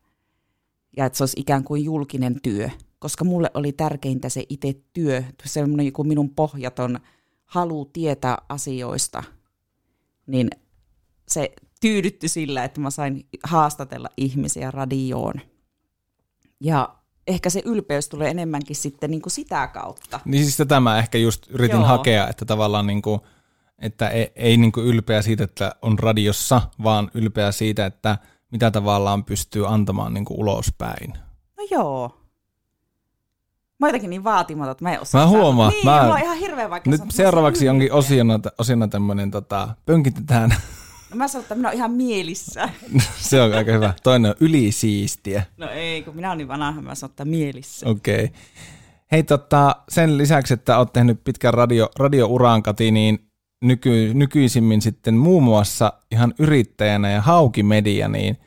Ja 0.97 1.07
että 1.07 1.17
se 1.17 1.23
olisi 1.23 1.41
ikään 1.41 1.65
kuin 1.65 1.85
julkinen 1.85 2.41
työ, 2.43 2.71
koska 2.99 3.25
mulle 3.25 3.51
oli 3.55 3.73
tärkeintä 3.73 4.29
se 4.29 4.45
itse 4.49 4.75
työ, 4.93 5.23
semmoinen 5.45 5.87
joku 5.87 6.05
minun 6.05 6.31
pohjaton 6.31 7.01
halu 7.45 7.85
tietää 7.85 8.39
asioista, 8.49 9.23
niin 10.27 10.51
se 11.29 11.53
tyydytty 11.81 12.29
sillä, 12.29 12.65
että 12.65 12.81
mä 12.81 12.91
sain 12.91 13.27
haastatella 13.45 14.09
ihmisiä 14.17 14.71
radioon– 14.71 15.35
ja 16.64 16.94
ehkä 17.27 17.50
se 17.50 17.62
ylpeys 17.64 18.09
tulee 18.09 18.31
enemmänkin 18.31 18.77
sitten 18.77 19.11
niin 19.11 19.22
kuin 19.22 19.31
sitä 19.31 19.66
kautta. 19.66 20.20
Niin 20.24 20.44
siis 20.44 20.57
tätä 20.57 20.81
mä 20.81 20.98
ehkä 20.98 21.18
just 21.18 21.46
yritin 21.48 21.77
Joo. 21.77 21.87
hakea, 21.87 22.29
että 22.29 22.44
tavallaan 22.44 22.87
niin 22.87 23.03
kuin, 23.03 23.20
että 23.79 24.09
ei, 24.09 24.33
ei 24.37 24.57
niin 24.57 24.72
kuin 24.72 24.87
ylpeä 24.87 25.22
siitä, 25.22 25.44
että 25.44 25.74
on 25.83 25.98
radiossa, 25.98 26.62
vaan 26.83 27.11
ylpeä 27.14 27.53
siitä, 27.53 27.87
että 27.87 28.18
mitä 28.50 28.70
tavallaan 28.70 29.24
pystyy 29.24 29.74
antamaan 29.74 30.14
niin 30.14 30.24
kuin 30.24 30.40
ulospäin. 30.40 31.12
No 31.57 31.66
joo. 31.70 32.20
Mä 33.79 33.88
jotenkin 33.88 34.11
niin 34.11 34.24
vaatimaton, 34.24 34.72
että 34.72 34.85
mä 34.85 34.94
en 34.94 35.00
osaa. 35.00 35.20
Mä 35.20 35.29
huomaan. 35.29 35.70
Niin, 35.70 35.85
mä, 35.85 36.00
mulla 36.03 36.14
on 36.14 36.20
ihan 36.20 36.37
hirveän 36.37 36.70
vaikea 36.70 36.90
Nyt 36.90 37.00
seuraavaksi 37.09 37.68
onkin 37.68 37.92
osiona, 37.92 38.40
osiona 38.59 38.88
tämmöinen, 38.88 39.31
tota, 39.31 39.68
pönkitetään 39.87 40.55
mä 41.14 41.29
sanon, 41.29 41.43
että 41.43 41.55
minä 41.55 41.69
olen 41.69 41.77
ihan 41.77 41.93
mielissä. 41.93 42.69
se 43.19 43.40
on 43.40 43.53
aika 43.53 43.73
hyvä. 43.73 43.95
Toinen 44.03 44.31
on 44.31 44.37
ylisiistiä. 44.40 45.43
No 45.57 45.71
ei, 45.71 46.03
kun 46.03 46.17
minä 46.17 46.29
olen 46.29 46.38
niin 46.38 46.49
vanha, 46.49 46.83
mä 46.83 46.95
sanon, 46.95 47.11
että 47.11 47.25
mielissä. 47.25 47.88
Okei. 47.88 48.25
Okay. 48.25 48.37
Hei, 49.12 49.23
tota, 49.23 49.77
sen 49.88 50.19
lisäksi, 50.19 50.55
että 50.55 50.79
olet 50.79 50.93
tehnyt 50.93 51.25
pitkän 51.25 51.55
radio, 51.55 51.88
radiouraan, 51.99 52.62
Kati, 52.62 52.90
niin 52.90 53.31
nyky, 53.64 54.14
nykyisimmin 54.14 54.83
sitten 54.83 55.14
muun 55.14 55.43
muassa 55.43 55.93
ihan 56.11 56.35
yrittäjänä 56.38 57.11
ja 57.11 57.23
Haukimedia, 57.23 58.09
niin 58.09 58.38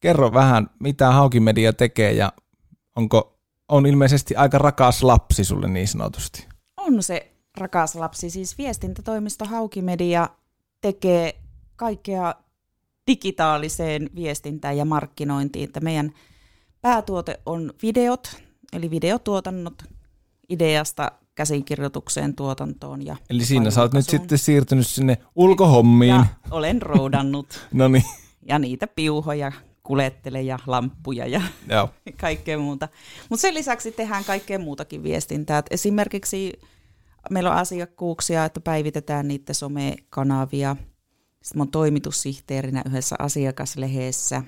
kerro 0.00 0.32
vähän, 0.32 0.70
mitä 0.80 1.10
Haukimedia 1.10 1.72
tekee 1.72 2.12
ja 2.12 2.32
onko, 2.96 3.38
on 3.68 3.86
ilmeisesti 3.86 4.36
aika 4.36 4.58
rakas 4.58 5.02
lapsi 5.02 5.44
sulle 5.44 5.68
niin 5.68 5.88
sanotusti. 5.88 6.48
On 6.76 7.02
se 7.02 7.32
rakas 7.58 7.94
lapsi, 7.94 8.30
siis 8.30 8.58
viestintätoimisto 8.58 9.44
Haukimedia 9.44 10.28
tekee 10.80 11.34
kaikkea 11.76 12.34
digitaaliseen 13.06 14.10
viestintään 14.14 14.76
ja 14.76 14.84
markkinointiin. 14.84 15.64
Että 15.64 15.80
meidän 15.80 16.12
päätuote 16.80 17.40
on 17.46 17.72
videot, 17.82 18.42
eli 18.72 18.90
videotuotannot 18.90 19.82
ideasta 20.48 21.12
käsikirjoitukseen, 21.34 22.36
tuotantoon. 22.36 23.06
Ja 23.06 23.16
Eli 23.30 23.44
siinä 23.44 23.70
sä 23.70 23.80
oot 23.80 23.94
nyt 23.94 24.08
sitten 24.08 24.38
siirtynyt 24.38 24.86
sinne 24.86 25.18
ulkohommiin. 25.34 26.08
Ja 26.08 26.26
olen 26.50 26.82
roudannut. 26.82 27.66
no 27.72 27.88
niin. 27.88 28.04
Ja 28.48 28.58
niitä 28.58 28.86
piuhoja 28.86 29.52
kulettele 29.82 30.42
ja 30.42 30.58
lamppuja 30.66 31.26
ja 31.26 31.42
Joo. 31.68 31.90
kaikkea 32.20 32.58
muuta. 32.58 32.88
Mutta 33.28 33.40
sen 33.40 33.54
lisäksi 33.54 33.92
tehdään 33.92 34.24
kaikkea 34.24 34.58
muutakin 34.58 35.02
viestintää. 35.02 35.58
Et 35.58 35.66
esimerkiksi 35.70 36.52
meillä 37.30 37.50
on 37.50 37.56
asiakkuuksia, 37.56 38.44
että 38.44 38.60
päivitetään 38.60 39.28
niiden 39.28 39.54
somekanavia– 39.54 40.76
sitten 41.42 41.58
mä 41.58 41.62
oon 41.62 41.70
toimitussihteerinä 41.70 42.82
yhdessä 42.86 43.16
asiakasleheessä, 43.18 44.42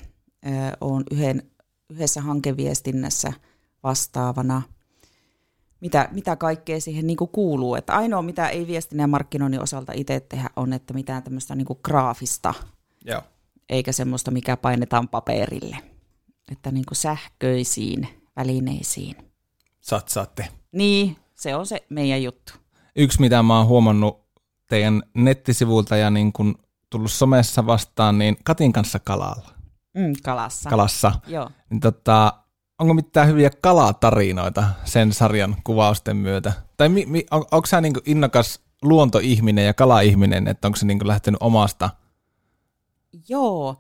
oon 0.81 1.03
yhden, 1.11 1.43
yhdessä 1.91 2.21
hankeviestinnässä 2.21 3.33
vastaavana. 3.83 4.63
Mitä, 5.81 6.09
mitä 6.13 6.37
kaikkea 6.37 6.81
siihen 6.81 7.07
niin 7.07 7.17
kuuluu. 7.33 7.75
Että 7.75 7.95
ainoa, 7.95 8.23
mitä 8.23 8.49
ei 8.49 8.67
viestinnän 8.67 9.05
ja 9.05 9.09
markkinoinnin 9.09 9.63
osalta 9.63 9.93
itse 9.95 10.21
tehdä, 10.21 10.51
on, 10.57 10.73
että 10.73 10.95
mitään 10.95 11.23
tämmöistä 11.23 11.55
niin 11.55 11.67
graafista, 11.83 12.55
Joo. 13.05 13.23
eikä 13.69 13.93
semmoista, 13.93 14.31
mikä 14.31 14.57
painetaan 14.57 15.09
paperille. 15.09 15.77
Että 16.53 16.71
niin 16.71 16.85
sähköisiin 16.93 18.09
välineisiin. 18.37 19.17
Satsaatte. 19.81 20.49
Niin, 20.73 21.17
se 21.35 21.57
on 21.57 21.67
se 21.67 21.87
meidän 21.89 22.23
juttu. 22.23 22.53
Yksi, 22.97 23.21
mitä 23.21 23.43
mä 23.43 23.59
oon 23.59 23.67
huomannut 23.67 24.25
teidän 24.69 25.03
nettisivulta 25.15 25.97
ja 25.97 26.11
niin 26.11 26.33
kuin 26.33 26.55
tullut 26.95 27.13
somessa 27.13 27.67
vastaan, 27.67 28.19
niin 28.19 28.37
Katin 28.45 28.73
kanssa 28.73 28.99
kalalla. 28.99 29.51
Mm, 29.95 30.13
kalassa. 30.23 30.71
Kalassa. 30.71 31.13
Joo. 31.27 31.51
Niin 31.71 31.81
tota, 31.81 32.33
onko 32.79 32.95
mitään 32.95 33.29
hyviä 33.29 33.51
kalatarinoita 33.61 34.65
sen 34.85 35.13
sarjan 35.13 35.57
kuvausten 35.65 36.17
myötä? 36.17 36.53
Tai 36.77 36.89
mi, 36.89 37.07
mi, 37.07 37.27
on, 37.31 37.45
onko 37.51 37.67
sä 37.67 37.81
niin 37.81 37.95
innokas 38.07 38.61
luontoihminen 38.83 39.67
ja 39.67 39.75
kalaihminen, 39.75 40.49
että 40.49 40.69
onko 40.69 40.77
se 40.77 40.87
niin 40.87 41.09
lähtenyt 41.09 41.43
omasta? 41.43 41.91
Joo. 43.29 43.77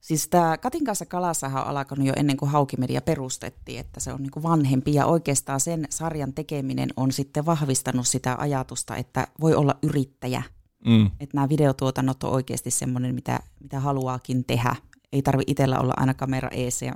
Siis 0.00 0.28
tämä 0.28 0.58
Katin 0.58 0.84
kanssa 0.84 1.06
kalassahan 1.06 1.62
on 1.62 1.68
alkanut 1.68 2.06
jo 2.06 2.12
ennen 2.16 2.36
kuin 2.36 2.50
Haukimedia 2.50 3.00
perustettiin, 3.00 3.80
että 3.80 4.00
se 4.00 4.12
on 4.12 4.22
niin 4.22 4.42
vanhempi 4.42 4.94
ja 4.94 5.06
oikeastaan 5.06 5.60
sen 5.60 5.86
sarjan 5.90 6.32
tekeminen 6.32 6.88
on 6.96 7.12
sitten 7.12 7.46
vahvistanut 7.46 8.06
sitä 8.06 8.36
ajatusta, 8.38 8.96
että 8.96 9.26
voi 9.40 9.54
olla 9.54 9.74
yrittäjä– 9.82 10.42
Mm. 10.88 11.06
Että 11.20 11.36
nämä 11.36 11.48
videotuotannot 11.48 12.24
on 12.24 12.32
oikeasti 12.32 12.70
semmoinen, 12.70 13.14
mitä, 13.14 13.40
mitä 13.60 13.80
haluaakin 13.80 14.44
tehdä. 14.44 14.76
Ei 15.12 15.22
tarvi 15.22 15.42
itsellä 15.46 15.78
olla 15.78 15.94
aina 15.96 16.14
kamera 16.14 16.48
eessä 16.52 16.86
ja 16.86 16.94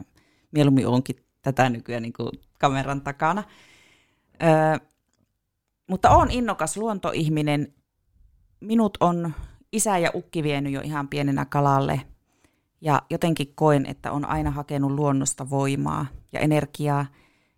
mieluummin 0.53 0.87
onkin 0.87 1.17
tätä 1.43 1.71
nykyään 1.71 2.03
niin 2.03 2.13
kuin 2.13 2.31
kameran 2.59 3.01
takana. 3.01 3.43
Öö, 4.43 4.87
mutta 5.87 6.11
on 6.11 6.31
innokas 6.31 6.77
luontoihminen. 6.77 7.75
Minut 8.61 8.99
on 9.01 9.33
isä 9.73 9.99
ja 9.99 10.11
ukki 10.15 10.43
vienyt 10.43 10.73
jo 10.73 10.81
ihan 10.81 11.09
pienenä 11.09 11.45
kalalle. 11.45 12.01
Ja 12.81 13.03
jotenkin 13.11 13.53
koen, 13.55 13.87
että 13.87 14.13
on 14.13 14.25
aina 14.25 14.51
hakenut 14.51 14.93
luonnosta 14.93 15.51
voimaa 15.51 16.07
ja 16.33 16.41
energiaa. 16.41 17.07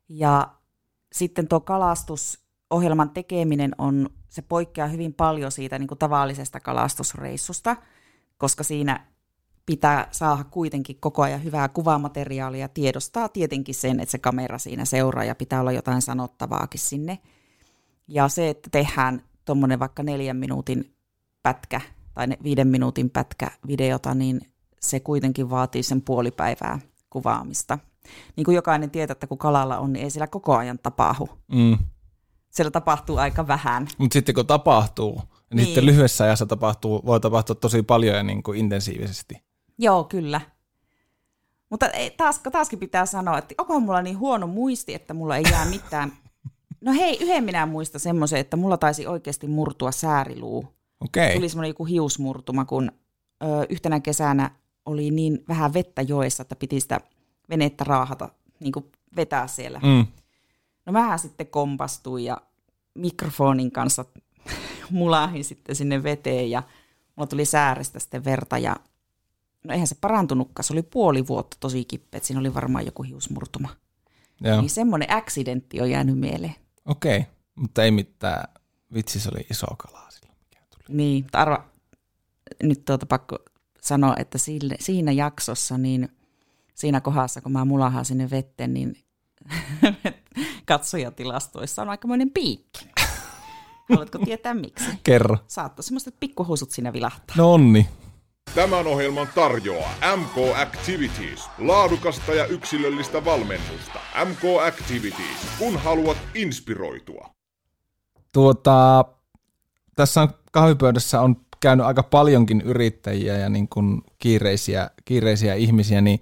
Ja 0.09 0.49
sitten 1.13 1.49
tuo 1.49 1.61
kalastusohjelman 2.75 3.11
tekeminen 3.11 3.73
on 3.79 4.09
se 4.29 4.43
poikkeaa 4.43 4.89
hyvin 4.89 5.15
paljon 5.15 5.53
siitä 5.53 5.79
niin 5.79 5.89
kuin 5.89 5.99
tavallisesta 5.99 6.61
kalastusreissusta, 6.61 7.77
koska 8.39 8.65
siinä 8.65 9.07
pitää 9.67 10.09
saada 10.11 10.45
kuitenkin 10.45 10.97
koko 11.01 11.23
ajan 11.23 11.45
hyvää 11.45 11.69
kuvamateriaalia 11.69 12.69
tiedostaa 12.69 13.29
tietenkin 13.29 13.75
sen, 13.75 14.01
että 14.01 14.11
se 14.11 14.19
kamera 14.19 14.59
siinä 14.59 14.85
seuraa 14.85 15.25
ja 15.25 15.35
pitää 15.35 15.61
olla 15.61 15.73
jotain 15.73 16.03
sanottavaakin 16.03 16.81
sinne. 16.81 17.19
Ja 18.09 18.29
se, 18.29 18.49
että 18.49 18.71
tehdään 18.73 19.23
tuommoinen 19.45 19.79
vaikka 19.79 20.03
neljän 20.03 20.37
minuutin 20.37 20.95
pätkä 21.43 21.81
tai 22.15 22.27
viiden 22.43 22.69
minuutin 22.69 23.11
pätkä 23.11 23.51
videota, 23.67 24.15
niin 24.15 24.41
se 24.81 25.01
kuitenkin 25.01 25.51
vaatii 25.51 25.83
sen 25.83 26.03
puolipäivää 26.03 26.79
kuvaamista. 27.11 27.79
Niin 28.37 28.45
kuin 28.45 28.55
jokainen 28.55 28.91
tietää, 28.91 29.13
että 29.13 29.27
kun 29.27 29.39
kalalla 29.39 29.79
on, 29.79 29.93
niin 29.93 30.05
ei 30.05 30.11
sillä 30.11 30.27
koko 30.27 30.57
ajan 30.57 30.79
tapahdu. 30.79 31.29
Mm 31.53 31.79
siellä 32.55 32.71
tapahtuu 32.71 33.17
aika 33.17 33.47
vähän. 33.47 33.89
Mutta 33.99 34.13
sitten 34.13 34.35
kun 34.35 34.47
tapahtuu, 34.47 35.15
niin, 35.15 35.57
niin 35.57 35.67
sitten 35.67 35.87
lyhyessä 35.87 36.25
ajassa 36.25 36.47
tapahtuu, 36.47 37.03
voi 37.07 37.21
tapahtua 37.21 37.55
tosi 37.55 37.83
paljon 37.83 38.17
ja 38.17 38.23
niin 38.23 38.43
kuin 38.43 38.59
intensiivisesti. 38.59 39.43
Joo, 39.79 40.05
kyllä. 40.05 40.41
Mutta 41.71 41.87
taas, 42.17 42.41
taaskin 42.53 42.79
pitää 42.79 43.07
sanoa, 43.07 43.39
että 43.39 43.55
onko 43.59 43.81
mulla 43.81 44.03
niin 44.03 44.19
huono 44.19 44.47
muisti, 44.47 44.95
että 44.95 45.15
mulla 45.15 45.37
ei 45.37 45.45
jää 45.51 45.65
mitään 45.65 46.13
No 46.85 46.93
hei, 46.93 47.19
yhden 47.21 47.45
minä 47.45 47.67
muistan 47.67 48.01
semmoisen, 48.01 48.41
että 48.41 48.57
mulla 48.57 48.77
taisi 48.77 49.07
oikeasti 49.07 49.47
murtua 49.47 49.93
sääriluu. 49.93 50.69
Okei. 51.01 51.35
Tuli 51.35 51.49
semmoinen 51.49 51.71
joku 51.71 51.85
hiusmurtuma, 51.85 52.65
kun 52.65 52.93
ö, 53.43 53.47
yhtenä 53.69 54.01
kesänä 54.01 54.51
oli 54.87 55.11
niin 55.11 55.45
vähän 55.49 55.75
vettä 55.75 56.03
joessa, 56.03 56.43
että 56.43 56.57
piti 56.57 56.81
sitä 56.81 57.01
venettä 57.51 57.85
raahata, 57.85 58.29
niin 58.61 58.73
kuin 58.73 58.85
vetää 59.17 59.47
siellä. 59.47 59.81
Mm. 59.83 60.07
No 60.87 60.93
mähän 60.93 61.19
sitten 61.19 61.47
kompastuin 61.47 62.25
ja 62.25 62.37
mikrofonin 62.95 63.73
kanssa 63.73 64.05
mulahin 64.91 65.45
sitten 65.45 65.77
sinne 65.77 66.03
veteen 66.03 66.51
ja 66.51 66.63
mulla 67.17 67.27
tuli 67.27 67.45
säärestä 67.45 67.99
sitten 67.99 68.25
verta 68.25 68.59
ja 68.59 68.77
no 69.65 69.73
eihän 69.73 69.87
se 69.87 69.97
parantunutkaan, 70.01 70.65
se 70.65 70.73
oli 70.73 70.83
puoli 70.83 71.27
vuotta 71.27 71.57
tosi 71.61 71.85
kippeä, 71.85 72.21
siinä 72.23 72.41
oli 72.41 72.55
varmaan 72.55 72.87
joku 72.87 73.03
hiusmurtuma. 73.03 73.69
Joo. 74.41 74.61
Niin 74.61 74.71
semmoinen 74.71 75.13
accidentti 75.13 75.81
on 75.81 75.91
jäänyt 75.91 76.19
mieleen. 76.19 76.55
Okei, 76.85 77.27
mutta 77.55 77.85
ei 77.85 77.91
mitään. 77.91 78.49
Vitsi, 78.95 79.21
se 79.21 79.31
oli 79.35 79.47
iso 79.51 79.67
kala 79.79 80.11
silloin. 80.11 80.39
Mikä 80.41 80.61
tuli. 80.71 80.97
Niin, 80.97 81.25
mutta 81.25 81.39
arva, 81.39 81.65
nyt 82.63 82.85
tuota 82.85 83.07
pakko 83.07 83.39
sanoa, 83.81 84.15
että 84.19 84.39
sille, 84.39 84.77
siinä 84.81 85.13
jaksossa, 85.13 85.79
niin 85.79 86.09
siinä 86.75 87.01
kohdassa, 87.01 87.41
kun 87.41 87.53
mä 87.53 87.65
mulahan 87.65 88.05
sinne 88.05 88.31
vetten, 88.31 88.75
niin 88.75 88.97
katsojatilastoissa 90.67 91.83
on 91.83 91.89
aikamoinen 91.89 92.31
piikki. 92.31 92.89
Haluatko 93.91 94.19
tietää 94.19 94.55
miksi? 94.55 94.85
Kerro. 95.05 95.39
Saattaa 95.47 95.83
semmoiset 95.83 96.15
pikkuhousut 96.21 96.71
siinä 96.71 96.93
vilahtaa. 96.93 97.37
No 97.37 97.53
onni. 97.53 97.89
Tämän 98.55 98.87
ohjelman 98.87 99.29
tarjoaa 99.35 99.95
MK 100.17 100.57
Activities. 100.57 101.49
Laadukasta 101.59 102.35
ja 102.35 102.47
yksilöllistä 102.47 103.25
valmennusta. 103.25 103.99
MK 104.25 104.63
Activities, 104.67 105.39
kun 105.59 105.77
haluat 105.77 106.17
inspiroitua. 106.35 107.31
Tuota, 108.33 109.05
tässä 109.97 110.23
on 110.23 110.29
kahvipöydässä 110.53 111.21
on 111.21 111.37
käynyt 111.61 111.87
aika 111.87 112.03
paljonkin 112.03 112.61
yrittäjiä 112.61 113.37
ja 113.37 113.49
niin 113.49 113.69
kuin 113.69 114.03
kiireisiä, 114.19 114.91
kiireisiä 115.05 115.55
ihmisiä, 115.55 116.01
niin 116.01 116.21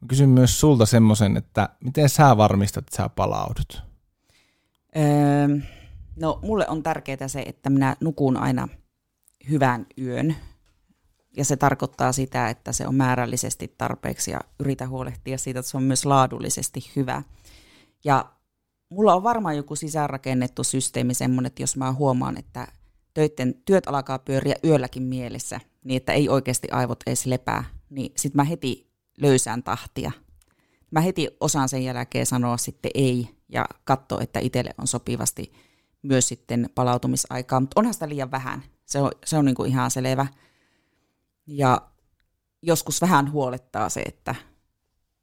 mä 0.00 0.06
kysyn 0.08 0.28
myös 0.28 0.60
sulta 0.60 0.86
semmoisen, 0.86 1.36
että 1.36 1.68
miten 1.84 2.08
sä 2.08 2.36
varmistat, 2.36 2.84
että 2.84 2.96
sä 2.96 3.08
palaudut? 3.08 3.82
Öö, 4.96 5.58
no 6.16 6.38
mulle 6.42 6.68
on 6.68 6.82
tärkeää 6.82 7.28
se, 7.28 7.42
että 7.46 7.70
minä 7.70 7.96
nukun 8.00 8.36
aina 8.36 8.68
hyvän 9.50 9.86
yön. 9.98 10.36
Ja 11.36 11.44
se 11.44 11.56
tarkoittaa 11.56 12.12
sitä, 12.12 12.48
että 12.48 12.72
se 12.72 12.86
on 12.86 12.94
määrällisesti 12.94 13.74
tarpeeksi 13.78 14.30
ja 14.30 14.40
yritä 14.60 14.88
huolehtia 14.88 15.38
siitä, 15.38 15.60
että 15.60 15.70
se 15.70 15.76
on 15.76 15.82
myös 15.82 16.06
laadullisesti 16.06 16.92
hyvä. 16.96 17.22
Ja 18.04 18.32
mulla 18.90 19.14
on 19.14 19.22
varmaan 19.22 19.56
joku 19.56 19.76
sisäänrakennettu 19.76 20.64
systeemi 20.64 21.14
semmoinen, 21.14 21.46
että 21.46 21.62
jos 21.62 21.76
mä 21.76 21.92
huomaan, 21.92 22.38
että 22.38 22.68
töiden, 23.14 23.54
työt 23.64 23.84
alkaa 23.86 24.18
pyöriä 24.18 24.54
yölläkin 24.64 25.02
mielessä, 25.02 25.60
niin 25.84 25.96
että 25.96 26.12
ei 26.12 26.28
oikeasti 26.28 26.68
aivot 26.70 27.02
edes 27.06 27.26
lepää, 27.26 27.64
niin 27.90 28.12
sitten 28.16 28.36
mä 28.36 28.44
heti 28.44 28.89
löysään 29.20 29.62
tahtia. 29.62 30.12
Mä 30.90 31.00
heti 31.00 31.28
osaan 31.40 31.68
sen 31.68 31.84
jälkeen 31.84 32.26
sanoa 32.26 32.56
sitten 32.56 32.90
ei 32.94 33.28
ja 33.48 33.64
katsoa, 33.84 34.20
että 34.20 34.40
itselle 34.40 34.74
on 34.78 34.86
sopivasti 34.86 35.52
myös 36.02 36.28
sitten 36.28 36.70
palautumisaikaa, 36.74 37.60
mutta 37.60 37.80
onhan 37.80 37.94
sitä 37.94 38.08
liian 38.08 38.30
vähän. 38.30 38.62
Se 38.86 39.00
on, 39.00 39.10
se 39.24 39.36
on 39.36 39.44
niin 39.44 39.54
kuin 39.54 39.70
ihan 39.70 39.90
selvä. 39.90 40.26
Ja 41.46 41.82
joskus 42.62 43.00
vähän 43.00 43.32
huolettaa 43.32 43.88
se, 43.88 44.00
että 44.00 44.34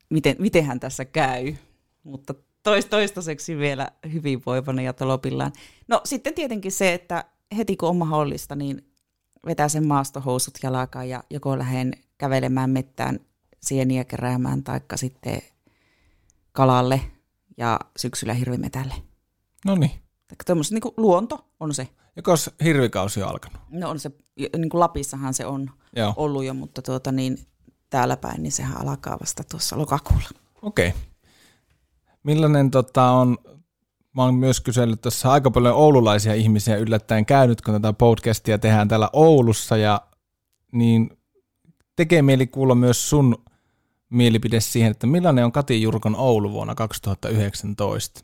miten, 0.09 0.35
mitenhän 0.39 0.79
tässä 0.79 1.05
käy, 1.05 1.55
mutta 2.03 2.33
tois, 2.63 2.85
toistaiseksi 2.85 3.57
vielä 3.57 3.87
hyvinvoivana 4.13 4.81
ja 4.81 4.93
tolopillaan. 4.93 5.51
No 5.87 6.01
sitten 6.03 6.33
tietenkin 6.33 6.71
se, 6.71 6.93
että 6.93 7.25
heti 7.57 7.77
kun 7.77 7.89
on 7.89 7.97
mahdollista, 7.97 8.55
niin 8.55 8.91
vetää 9.45 9.69
sen 9.69 9.87
maastohousut 9.87 10.53
jalakaan 10.63 11.09
ja 11.09 11.23
joko 11.29 11.57
lähden 11.57 11.93
kävelemään 12.17 12.69
mettään 12.69 13.19
sieniä 13.67 14.03
keräämään 14.03 14.63
taikka 14.63 14.97
sitten 14.97 15.41
kalalle 16.51 17.01
ja 17.57 17.79
syksyllä 17.97 18.33
hirvimetälle. 18.33 18.93
No 19.65 19.75
niin. 19.75 19.91
Tuommoista 20.45 20.75
niin 20.75 20.93
luonto 20.97 21.45
on 21.59 21.73
se. 21.73 21.87
Jokos 22.15 22.51
hirvikausi 22.63 23.23
on 23.23 23.29
alkanut? 23.29 23.61
No 23.69 23.89
on 23.89 23.99
se, 23.99 24.11
niin 24.57 24.69
kuin 24.69 24.79
Lapissahan 24.79 25.33
se 25.33 25.45
on 25.45 25.69
Joo. 25.95 26.13
ollut 26.15 26.43
jo, 26.43 26.53
mutta 26.53 26.81
tuota 26.81 27.11
niin, 27.11 27.37
täällä 27.89 28.17
päin, 28.17 28.43
niin 28.43 28.51
sehän 28.51 28.81
alkaa 28.81 29.17
vasta 29.19 29.43
tuossa 29.51 29.77
lokakuulla. 29.77 30.29
Okei. 30.61 30.93
Millainen 32.23 32.71
tota, 32.71 33.09
on, 33.11 33.37
mä 34.15 34.23
oon 34.23 34.35
myös 34.35 34.61
kysellyt 34.61 35.01
tässä 35.01 35.31
aika 35.31 35.51
paljon 35.51 35.75
oululaisia 35.75 36.33
ihmisiä 36.33 36.77
yllättäen 36.77 37.25
käynyt, 37.25 37.61
kun 37.61 37.73
tätä 37.73 37.93
podcastia 37.93 38.57
tehdään 38.57 38.87
täällä 38.87 39.09
Oulussa, 39.13 39.77
ja 39.77 40.01
niin 40.71 41.17
tekee 41.95 42.21
mieli 42.21 42.47
kuulla 42.47 42.75
myös 42.75 43.09
sun 43.09 43.35
mielipide 44.09 44.59
siihen, 44.59 44.91
että 44.91 45.07
millainen 45.07 45.45
on 45.45 45.51
Kati 45.51 45.81
Jurkon 45.81 46.15
Oulu 46.15 46.51
vuonna 46.51 46.75
2019? 46.75 48.21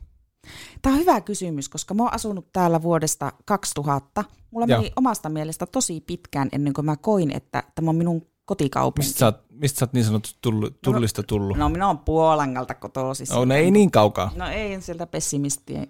Tämä 0.82 0.94
on 0.94 1.00
hyvä 1.00 1.20
kysymys, 1.20 1.68
koska 1.68 1.94
mä 1.94 2.02
oon 2.02 2.14
asunut 2.14 2.52
täällä 2.52 2.82
vuodesta 2.82 3.32
2000. 3.44 4.24
Mulla 4.50 4.66
Joo. 4.68 4.78
meni 4.78 4.92
omasta 4.96 5.28
mielestä 5.28 5.66
tosi 5.66 6.00
pitkään 6.00 6.48
ennen 6.52 6.72
kuin 6.72 6.84
mä 6.84 6.96
koin, 6.96 7.30
että 7.30 7.62
tämä 7.74 7.90
on 7.90 7.96
minun 7.96 8.26
kotikaupunki. 8.44 9.06
Mistä 9.06 9.18
sä 9.18 9.26
oot, 9.26 9.44
mistä 9.50 9.78
sä 9.78 9.84
oot 9.84 9.92
niin 9.92 10.04
sanotusti 10.04 10.38
tullut, 10.42 10.82
tullista 10.82 11.22
tullut? 11.22 11.56
No 11.56 11.68
minä 11.68 11.86
oon 11.86 11.98
Puolangalta 11.98 12.74
kotoisin. 12.74 13.26
No, 13.30 13.44
no 13.44 13.54
ei 13.54 13.70
niin 13.70 13.90
kaukaa. 13.90 14.32
No 14.36 14.48
ei 14.48 14.80
sieltä 14.80 15.06
pessimistien 15.06 15.88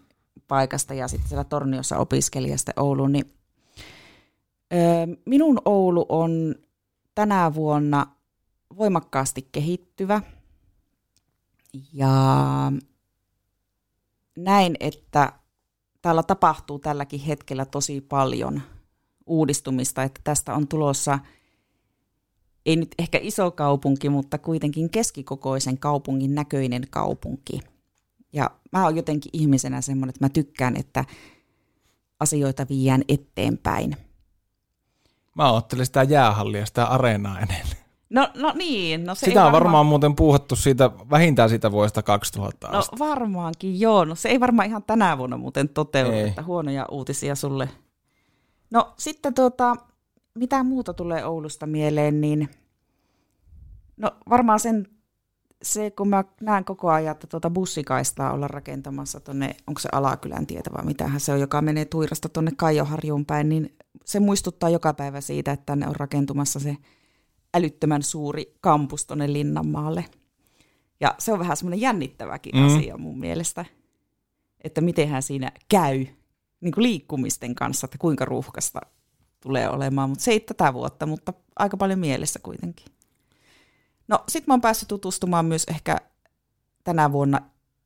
paikasta 0.48 0.94
ja 0.94 1.08
sitten 1.08 1.28
siellä 1.28 1.44
Torniossa 1.44 1.98
opiskelijasta 1.98 2.72
Ouluun. 2.76 3.12
Niin, 3.12 3.32
öö, 4.74 5.06
minun 5.26 5.58
Oulu 5.64 6.06
on 6.08 6.54
tänä 7.14 7.54
vuonna 7.54 8.06
voimakkaasti 8.76 9.48
kehittyvä 9.52 10.22
ja 11.92 12.12
näin, 14.38 14.76
että 14.80 15.32
täällä 16.02 16.22
tapahtuu 16.22 16.78
tälläkin 16.78 17.20
hetkellä 17.20 17.64
tosi 17.64 18.00
paljon 18.00 18.62
uudistumista, 19.26 20.02
että 20.02 20.20
tästä 20.24 20.54
on 20.54 20.68
tulossa 20.68 21.18
ei 22.66 22.76
nyt 22.76 22.94
ehkä 22.98 23.18
iso 23.22 23.50
kaupunki, 23.50 24.08
mutta 24.08 24.38
kuitenkin 24.38 24.90
keskikokoisen 24.90 25.78
kaupungin 25.78 26.34
näköinen 26.34 26.82
kaupunki. 26.90 27.60
Ja 28.32 28.50
mä 28.72 28.84
oon 28.84 28.96
jotenkin 28.96 29.30
ihmisenä 29.32 29.80
semmoinen, 29.80 30.10
että 30.10 30.24
mä 30.24 30.28
tykkään, 30.28 30.76
että 30.76 31.04
asioita 32.20 32.66
viedään 32.68 33.02
eteenpäin. 33.08 33.96
Mä 35.34 35.52
ajattelin 35.52 35.86
sitä 35.86 36.02
jäähallia, 36.02 36.66
sitä 36.66 36.86
areenaa 36.86 37.40
ennen. 37.40 37.83
No, 38.14 38.28
no 38.34 38.52
niin. 38.56 39.04
No 39.04 39.14
se 39.14 39.24
Sitä 39.26 39.46
on 39.46 39.52
varmaan 39.52 39.86
muuten 39.86 40.16
puuhattu 40.16 40.56
siitä, 40.56 40.90
vähintään 41.10 41.48
siitä 41.48 41.72
vuodesta 41.72 42.02
2000 42.02 42.68
No 42.68 42.78
asti. 42.78 42.98
varmaankin, 42.98 43.80
joo. 43.80 44.04
No 44.04 44.14
se 44.14 44.28
ei 44.28 44.40
varmaan 44.40 44.68
ihan 44.68 44.82
tänä 44.82 45.18
vuonna 45.18 45.36
muuten 45.36 45.68
toteudu, 45.68 46.12
Ei. 46.12 46.28
että 46.28 46.42
huonoja 46.42 46.86
uutisia 46.90 47.34
sulle. 47.34 47.68
No 48.70 48.92
sitten 48.98 49.34
tuota, 49.34 49.76
mitä 50.34 50.62
muuta 50.62 50.94
tulee 50.94 51.24
Oulusta 51.24 51.66
mieleen, 51.66 52.20
niin 52.20 52.48
no 53.96 54.10
varmaan 54.30 54.60
sen, 54.60 54.86
se 55.62 55.90
kun 55.90 56.08
mä 56.08 56.24
näen 56.40 56.64
koko 56.64 56.90
ajan, 56.90 57.12
että 57.12 57.26
tuota 57.26 57.50
bussikaistaa 57.50 58.32
olla 58.32 58.48
rakentamassa 58.48 59.20
tuonne, 59.20 59.56
onko 59.66 59.80
se 59.80 59.88
Alakylän 59.92 60.46
tietä 60.46 60.70
vai 60.76 60.84
mitähän 60.84 61.20
se 61.20 61.32
on, 61.32 61.40
joka 61.40 61.62
menee 61.62 61.84
Tuirasta 61.84 62.28
tuonne 62.28 62.50
Kaijoharjuun 62.56 63.26
päin, 63.26 63.48
niin 63.48 63.76
se 64.04 64.20
muistuttaa 64.20 64.68
joka 64.70 64.94
päivä 64.94 65.20
siitä, 65.20 65.52
että 65.52 65.66
tänne 65.66 65.88
on 65.88 65.96
rakentumassa 65.96 66.60
se 66.60 66.76
älyttömän 67.54 68.02
suuri 68.02 68.56
kampus 68.60 69.06
tuonne 69.06 69.32
Linnanmaalle. 69.32 70.04
Ja 71.00 71.14
se 71.18 71.32
on 71.32 71.38
vähän 71.38 71.56
semmoinen 71.56 71.80
jännittäväkin 71.80 72.54
Mm. 72.54 72.66
asia 72.66 72.98
mun 72.98 73.18
mielestä, 73.18 73.64
että 74.64 74.80
mitenhän 74.80 75.22
siinä 75.22 75.52
käy 75.68 76.06
niin 76.60 76.72
kuin 76.72 76.82
liikkumisten 76.82 77.54
kanssa, 77.54 77.84
että 77.84 77.98
kuinka 77.98 78.24
ruuhkasta 78.24 78.80
tulee 79.40 79.70
olemaan, 79.70 80.08
mutta 80.08 80.24
se 80.24 80.30
ei 80.30 80.40
tätä 80.40 80.74
vuotta, 80.74 81.06
mutta 81.06 81.32
aika 81.56 81.76
paljon 81.76 81.98
mielessä 81.98 82.38
kuitenkin. 82.42 82.86
No 84.08 84.24
sit 84.28 84.46
mä 84.46 84.54
oon 84.54 84.60
päässyt 84.60 84.88
tutustumaan 84.88 85.44
myös 85.44 85.64
ehkä 85.64 85.96
tänä 86.84 87.12
vuonna 87.12 87.40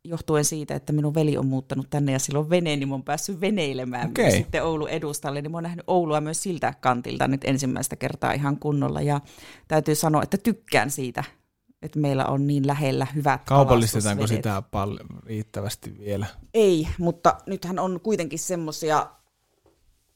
johtuen 0.04 0.44
siitä, 0.44 0.74
että 0.74 0.92
minun 0.92 1.14
veli 1.14 1.36
on 1.38 1.46
muuttanut 1.46 1.86
tänne 1.90 2.12
ja 2.12 2.18
silloin 2.18 2.50
vene, 2.50 2.76
niin 2.76 2.88
mä 2.88 2.94
oon 2.94 3.02
päässyt 3.02 3.40
veneilemään 3.40 4.12
myös 4.18 4.34
sitten 4.34 4.64
Oulun 4.64 4.88
edustalle, 4.88 5.42
niin 5.42 5.50
mä 5.50 5.56
oon 5.56 5.62
nähnyt 5.62 5.84
Oulua 5.86 6.20
myös 6.20 6.42
siltä 6.42 6.74
kantilta 6.80 7.28
nyt 7.28 7.44
ensimmäistä 7.44 7.96
kertaa 7.96 8.32
ihan 8.32 8.56
kunnolla 8.58 9.00
ja 9.00 9.20
täytyy 9.68 9.94
sanoa, 9.94 10.22
että 10.22 10.38
tykkään 10.38 10.90
siitä, 10.90 11.24
että 11.82 11.98
meillä 11.98 12.26
on 12.26 12.46
niin 12.46 12.66
lähellä 12.66 13.06
hyvät 13.14 13.44
Kaupallistetaanko 13.44 14.26
sitä 14.26 14.62
paljon 14.70 15.06
riittävästi 15.26 15.98
vielä? 15.98 16.26
Ei, 16.54 16.88
mutta 16.98 17.36
nythän 17.46 17.78
on 17.78 18.00
kuitenkin 18.02 18.38
semmoisia 18.38 19.06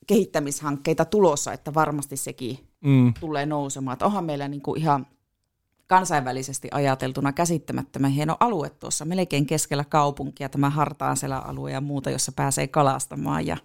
kehittämishankkeita 0.06 1.04
tulossa, 1.04 1.52
että 1.52 1.74
varmasti 1.74 2.16
sekin 2.16 2.58
Mm. 2.84 3.14
tulee 3.20 3.46
nousemaan. 3.46 3.92
Että 3.92 4.06
onhan 4.06 4.24
meillä 4.24 4.48
niinku 4.48 4.74
ihan 4.74 5.06
kansainvälisesti 5.92 6.68
ajateltuna 6.70 7.32
käsittämättömän 7.32 8.10
hieno 8.10 8.36
alue 8.40 8.70
tuossa 8.70 9.04
melkein 9.04 9.46
keskellä 9.46 9.84
kaupunkia, 9.84 10.48
tämä 10.48 10.70
Hartaanselä-alue 10.70 11.72
ja 11.72 11.80
muuta, 11.80 12.10
jossa 12.10 12.32
pääsee 12.32 12.66
kalastamaan 12.66 13.46
ja 13.46 13.56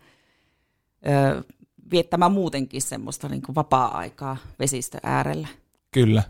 ö, 1.08 1.44
viettämään 1.92 2.32
muutenkin 2.32 2.82
semmoista 2.82 3.30
niin 3.30 3.42
kuin 3.42 3.56
vapaa-aikaa 3.56 4.38
vesistö 4.60 4.98
äärellä. 5.04 5.48
Kyllä. 5.92 6.24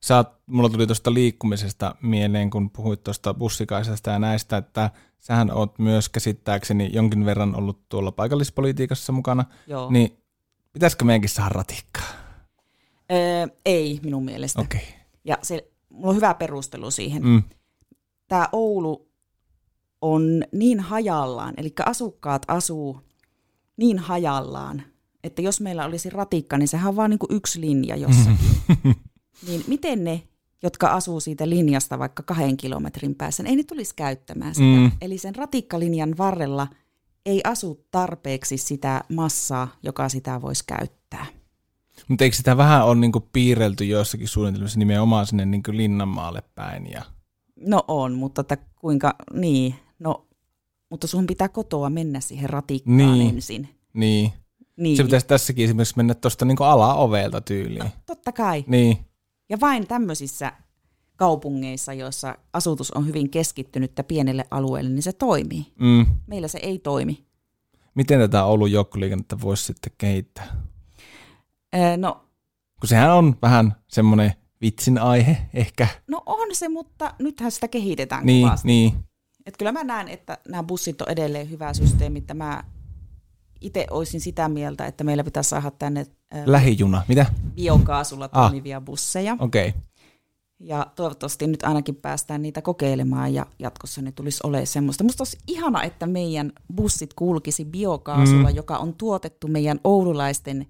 Sä 0.00 0.16
oot, 0.16 0.28
mulla 0.46 0.68
tuli 0.68 0.86
tuosta 0.86 1.14
liikkumisesta 1.14 1.94
mieleen, 2.02 2.50
kun 2.50 2.70
puhuit 2.70 3.04
tuosta 3.04 3.34
bussikaisesta 3.34 4.10
ja 4.10 4.18
näistä, 4.18 4.56
että 4.56 4.90
sähän 5.18 5.50
oot 5.50 5.78
myös 5.78 6.08
käsittääkseni 6.08 6.90
jonkin 6.92 7.24
verran 7.24 7.56
ollut 7.56 7.88
tuolla 7.88 8.12
paikallispolitiikassa 8.12 9.12
mukana. 9.12 9.44
Joo. 9.66 9.90
Niin 9.90 10.22
pitäisikö 10.72 11.04
meidänkin 11.04 11.30
saada 11.30 11.48
ratikkaa? 11.48 12.27
Öö, 13.12 13.46
ei 13.64 14.00
minun 14.02 14.24
mielestä. 14.24 14.60
Okay. 14.60 14.80
Ja 15.24 15.38
se, 15.42 15.70
mulla 15.88 16.08
on 16.08 16.16
hyvä 16.16 16.34
perustelu 16.34 16.90
siihen. 16.90 17.22
Mm. 17.24 17.42
Tämä 18.28 18.48
Oulu 18.52 19.08
on 20.00 20.44
niin 20.52 20.80
hajallaan, 20.80 21.54
eli 21.56 21.72
asukkaat 21.86 22.42
asuu 22.48 23.00
niin 23.76 23.98
hajallaan, 23.98 24.82
että 25.24 25.42
jos 25.42 25.60
meillä 25.60 25.84
olisi 25.84 26.10
ratikka, 26.10 26.58
niin 26.58 26.68
sehän 26.68 26.88
on 26.88 26.96
vaan 26.96 27.10
niin 27.10 27.18
kuin 27.18 27.34
yksi 27.36 27.60
linja 27.60 27.96
jossakin. 27.96 28.96
niin 29.46 29.64
miten 29.66 30.04
ne, 30.04 30.22
jotka 30.62 30.88
asuu 30.88 31.20
siitä 31.20 31.48
linjasta 31.48 31.98
vaikka 31.98 32.22
kahden 32.22 32.56
kilometrin 32.56 33.14
päässä, 33.14 33.42
ei 33.46 33.56
ne 33.56 33.62
tulisi 33.62 33.94
käyttämään 33.94 34.54
sitä. 34.54 34.66
Mm. 34.66 34.90
Eli 35.00 35.18
sen 35.18 35.36
ratikkalinjan 35.36 36.18
varrella 36.18 36.66
ei 37.26 37.40
asu 37.44 37.86
tarpeeksi 37.90 38.56
sitä 38.56 39.04
massaa, 39.08 39.68
joka 39.82 40.08
sitä 40.08 40.42
voisi 40.42 40.64
käyttää. 40.66 41.26
Mutta 42.08 42.24
eikö 42.24 42.36
sitä 42.36 42.56
vähän 42.56 42.84
ole 42.86 42.94
niinku 42.94 43.20
piirrelty 43.32 43.84
joissakin 43.84 44.28
suunnitelmissa 44.28 44.78
nimenomaan 44.78 45.26
sinne 45.26 45.46
niinku 45.46 45.72
Linnanmaalle 45.72 46.42
päin? 46.54 46.90
Ja... 46.90 47.02
No 47.56 47.84
on, 47.88 48.14
mutta 48.14 48.40
että 48.40 48.56
kuinka, 48.80 49.14
niin, 49.32 49.74
no, 49.98 50.26
mutta 50.90 51.06
sun 51.06 51.26
pitää 51.26 51.48
kotoa 51.48 51.90
mennä 51.90 52.20
siihen 52.20 52.50
ratikkaan 52.50 52.96
Niin. 52.96 53.34
ensin. 53.34 53.68
Niin. 53.92 54.32
Niin. 54.76 54.96
Se 54.96 55.04
pitäisi 55.04 55.26
tässäkin 55.26 55.64
esimerkiksi 55.64 55.96
mennä 55.96 56.14
tuosta 56.14 56.44
niinku 56.44 56.64
alaovelta 56.64 57.40
tyyliin. 57.40 57.90
Totta 58.06 58.32
kai. 58.32 58.64
Niin. 58.66 58.98
Ja 59.50 59.60
vain 59.60 59.86
tämmöisissä 59.86 60.52
kaupungeissa, 61.16 61.92
joissa 61.92 62.38
asutus 62.52 62.90
on 62.90 63.06
hyvin 63.06 63.30
keskittynyttä 63.30 64.04
pienelle 64.04 64.44
alueelle, 64.50 64.90
niin 64.90 65.02
se 65.02 65.12
toimii. 65.12 65.66
Mm. 65.80 66.06
Meillä 66.26 66.48
se 66.48 66.58
ei 66.62 66.78
toimi. 66.78 67.24
Miten 67.94 68.20
tätä 68.20 68.44
Oulun 68.44 68.72
joukkoliikennettä 68.72 69.40
voisi 69.40 69.64
sitten 69.64 69.92
kehittää? 69.98 70.56
Öö, 71.76 71.96
no, 71.96 72.24
Kun 72.80 72.88
sehän 72.88 73.12
on 73.14 73.36
vähän 73.42 73.74
semmoinen 73.88 74.32
vitsin 74.60 74.98
aihe 74.98 75.36
ehkä. 75.54 75.86
no 76.08 76.22
on 76.26 76.48
se, 76.52 76.68
mutta 76.68 77.14
nythän 77.18 77.50
sitä 77.52 77.68
kehitetään 77.68 78.26
Niin, 78.26 78.46
kovasti. 78.46 78.66
niin. 78.68 78.94
Et 79.46 79.56
kyllä 79.56 79.72
mä 79.72 79.84
näen, 79.84 80.08
että 80.08 80.38
nämä 80.48 80.62
bussit 80.62 81.00
on 81.02 81.08
edelleen 81.08 81.50
hyvä 81.50 81.74
systeemi. 81.74 82.18
että 82.18 82.34
Mä 82.34 82.64
itse 83.60 83.86
olisin 83.90 84.20
sitä 84.20 84.48
mieltä, 84.48 84.86
että 84.86 85.04
meillä 85.04 85.24
pitäisi 85.24 85.50
saada 85.50 85.70
tänne 85.70 86.06
öö, 86.34 86.42
Lähijuna. 86.46 87.02
Mitä? 87.08 87.26
biokaasulla 87.54 88.28
Ah. 88.32 88.42
toimivia 88.50 88.80
busseja. 88.80 89.36
Okei. 89.40 89.68
Okay. 89.68 89.80
Ja 90.60 90.86
toivottavasti 90.96 91.46
nyt 91.46 91.62
ainakin 91.62 91.94
päästään 91.96 92.42
niitä 92.42 92.62
kokeilemaan 92.62 93.34
ja 93.34 93.46
jatkossa 93.58 94.02
ne 94.02 94.12
tulisi 94.12 94.40
olemaan 94.44 94.66
semmoista. 94.66 95.04
Musta 95.04 95.20
olisi 95.20 95.38
ihana, 95.46 95.82
että 95.82 96.06
meidän 96.06 96.52
bussit 96.74 97.14
kulkisi 97.14 97.64
biokaasulla, 97.64 98.48
mm. 98.50 98.54
joka 98.56 98.78
on 98.78 98.94
tuotettu 98.94 99.48
meidän 99.48 99.80
oululaisten 99.84 100.66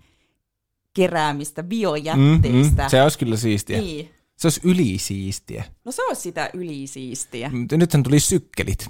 keräämistä 0.98 1.62
Mm, 1.62 1.68
biojätteistä. 1.68 2.82
mm. 2.82 2.88
Se 2.90 3.02
olisi 3.02 3.18
kyllä 3.18 3.36
siistiä. 3.36 3.80
Niin. 3.80 4.10
Se 4.36 4.46
olisi 4.46 4.60
ylisiistiä. 4.64 5.64
No 5.84 5.92
se 5.92 6.02
olisi 6.02 6.22
sitä 6.22 6.50
ylisiistiä. 6.54 7.50
Mutta 7.54 7.76
nythän 7.76 8.02
tuli 8.02 8.20
sykkelit. 8.20 8.86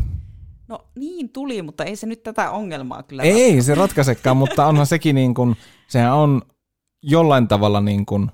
No 0.69 0.85
niin 0.97 1.29
tuli, 1.29 1.63
mutta 1.63 1.85
ei 1.85 1.97
se 1.97 2.07
nyt 2.07 2.23
tätä 2.23 2.51
ongelmaa 2.51 3.03
kyllä 3.03 3.23
Ei 3.23 3.63
se 3.63 3.75
ratkaisekaan, 3.75 4.37
mutta 4.43 4.67
onhan 4.67 4.87
sekin 4.87 5.15
niin 5.15 5.35
kuin, 5.35 5.57
sehän 5.89 6.15
on 6.15 6.43
jollain 7.03 7.49
tavalla 7.49 7.81
niin 7.81 8.07
kuin 8.07 8.31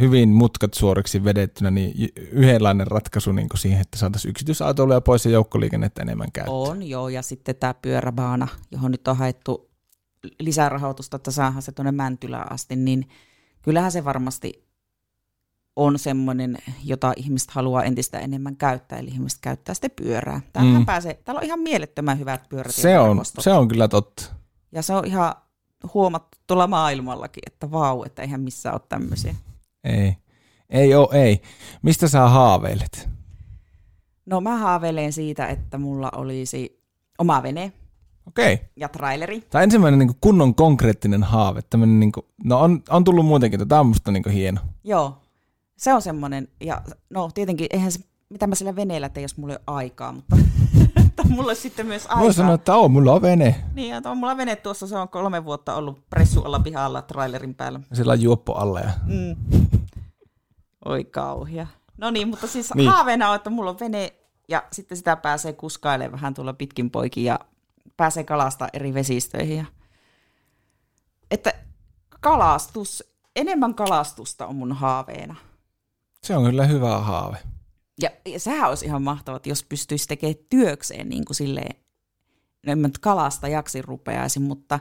hyvin 0.00 0.28
mutkat 0.28 0.74
suoriksi 0.74 1.24
vedettynä, 1.24 1.70
niin 1.70 2.08
yhdenlainen 2.30 2.86
ratkaisu 2.86 3.32
niin 3.32 3.48
kuin 3.48 3.58
siihen, 3.58 3.80
että 3.80 3.98
saataisiin 3.98 4.30
yksityisautoiluja 4.30 5.00
pois 5.00 5.24
ja 5.24 5.30
joukkoliikennettä 5.30 6.02
enemmän 6.02 6.32
käyttöön. 6.32 6.56
On, 6.56 6.82
joo, 6.82 7.08
ja 7.08 7.22
sitten 7.22 7.56
tämä 7.56 7.74
pyöräbaana, 7.74 8.48
johon 8.70 8.90
nyt 8.90 9.08
on 9.08 9.16
haettu 9.16 9.70
lisärahoitusta, 10.40 11.16
että 11.16 11.30
saadaan 11.30 11.62
se 11.62 11.72
tuonne 11.72 11.92
Mäntylään 11.92 12.52
asti, 12.52 12.76
niin 12.76 13.08
kyllähän 13.62 13.92
se 13.92 14.04
varmasti 14.04 14.66
on 15.76 15.98
semmoinen, 15.98 16.58
jota 16.84 17.12
ihmiset 17.16 17.50
haluaa 17.50 17.84
entistä 17.84 18.18
enemmän 18.18 18.56
käyttää, 18.56 18.98
eli 18.98 19.08
ihmiset 19.08 19.38
käyttää 19.42 19.74
sitten 19.74 19.90
pyörää. 19.90 20.40
Mm. 20.58 20.86
pääsee, 20.86 21.14
täällä 21.14 21.38
on 21.38 21.44
ihan 21.44 21.60
mielettömän 21.60 22.18
hyvät 22.18 22.48
Se 22.68 22.98
on, 22.98 23.20
se 23.38 23.52
on 23.52 23.68
kyllä 23.68 23.88
totta. 23.88 24.22
Ja 24.72 24.82
se 24.82 24.94
on 24.94 25.04
ihan 25.06 25.34
huomattu 25.94 26.38
tuolla 26.46 26.66
maailmallakin, 26.66 27.42
että 27.46 27.70
vau, 27.70 28.02
että 28.02 28.22
eihän 28.22 28.40
missään 28.40 28.74
ole 28.74 28.82
tämmöisiä. 28.88 29.34
Ei. 29.84 30.16
Ei 30.70 30.94
oo, 30.94 31.10
ei. 31.12 31.42
Mistä 31.82 32.08
sä 32.08 32.28
haaveilet? 32.28 33.08
No 34.26 34.40
mä 34.40 34.56
haaveilen 34.56 35.12
siitä, 35.12 35.46
että 35.46 35.78
mulla 35.78 36.10
olisi 36.16 36.82
oma 37.18 37.42
vene 37.42 37.72
Okei. 38.26 38.54
Okay. 38.54 38.66
ja 38.76 38.88
traileri. 38.88 39.40
Tämä 39.40 39.60
on 39.60 39.64
ensimmäinen 39.64 39.98
niin 39.98 40.16
kunnon 40.20 40.54
konkreettinen 40.54 41.22
haave. 41.22 41.62
Tämmönen, 41.70 42.00
niin 42.00 42.12
kuin, 42.12 42.26
no 42.44 42.60
on, 42.60 42.82
on 42.88 43.04
tullut 43.04 43.26
muutenkin, 43.26 43.68
tämä 43.68 43.80
on 43.80 43.86
musta 43.86 44.12
niin 44.12 44.30
hieno. 44.30 44.60
Joo, 44.84 45.18
se 45.76 45.94
on 45.94 46.02
semmoinen, 46.02 46.48
ja 46.60 46.82
no 47.10 47.30
tietenkin 47.34 47.66
eihän 47.70 47.92
se, 47.92 48.00
mitä 48.28 48.46
mä 48.46 48.54
sillä 48.54 48.76
veneellä 48.76 49.08
teen, 49.08 49.22
jos 49.22 49.36
mulla 49.36 49.52
ei 49.52 49.58
ole 49.66 49.76
aikaa, 49.76 50.12
mutta 50.12 50.36
että 51.06 51.22
mulla 51.28 51.48
olisi 51.48 51.62
sitten 51.62 51.86
myös 51.86 52.06
aikaa. 52.06 52.22
Voi 52.22 52.34
sanoa, 52.34 52.54
että 52.54 52.76
oo, 52.76 52.88
mulla 52.88 53.12
on 53.12 53.22
vene. 53.22 53.64
Niin, 53.74 53.88
ja 53.88 54.02
on 54.04 54.18
mulla 54.18 54.36
vene 54.36 54.56
tuossa, 54.56 54.86
se 54.86 54.96
on 54.96 55.08
kolme 55.08 55.44
vuotta 55.44 55.74
ollut 55.74 56.10
pressu 56.10 56.42
alla 56.42 56.60
pihalla 56.60 57.02
trailerin 57.02 57.54
päällä. 57.54 57.80
Ja 57.90 57.96
Sillä 57.96 58.12
on 58.12 58.22
juoppo 58.22 58.54
alle. 58.54 58.80
Ja... 58.80 58.90
Mm. 59.06 59.36
Oi 60.84 61.04
kauhia. 61.04 61.66
No 61.98 62.10
niin, 62.10 62.28
mutta 62.28 62.46
siis 62.46 62.74
niin. 62.74 62.90
haaveena 62.90 63.30
on, 63.30 63.36
että 63.36 63.50
mulla 63.50 63.70
on 63.70 63.80
vene, 63.80 64.12
ja 64.48 64.62
sitten 64.72 64.96
sitä 64.96 65.16
pääsee 65.16 65.52
kuskailemaan 65.52 66.12
vähän 66.12 66.34
tuolla 66.34 66.52
pitkin 66.52 66.90
poikin, 66.90 67.24
ja 67.24 67.40
pääsee 67.96 68.24
kalastaa 68.24 68.68
eri 68.72 68.94
vesistöihin. 68.94 69.56
Ja... 69.56 69.64
Että 71.30 71.54
kalastus, 72.20 73.04
enemmän 73.36 73.74
kalastusta 73.74 74.46
on 74.46 74.56
mun 74.56 74.72
haaveena. 74.72 75.36
Se 76.22 76.36
on 76.36 76.44
kyllä 76.44 76.66
hyvä 76.66 76.98
haave. 76.98 77.38
Ja, 78.00 78.10
ja 78.26 78.40
sehän 78.40 78.68
olisi 78.68 78.86
ihan 78.86 79.02
mahtavaa, 79.02 79.40
jos 79.44 79.64
pystyisi 79.64 80.08
tekemään 80.08 80.44
työkseen 80.50 81.08
niin 81.08 81.24
kuin 81.24 81.36
silleen, 81.36 81.76
no 82.66 82.72
en 82.72 82.78
mä 82.78 82.88
nyt 82.88 82.98
kalastajaksi 82.98 83.82
rupeaisin, 83.82 84.42
mutta 84.42 84.80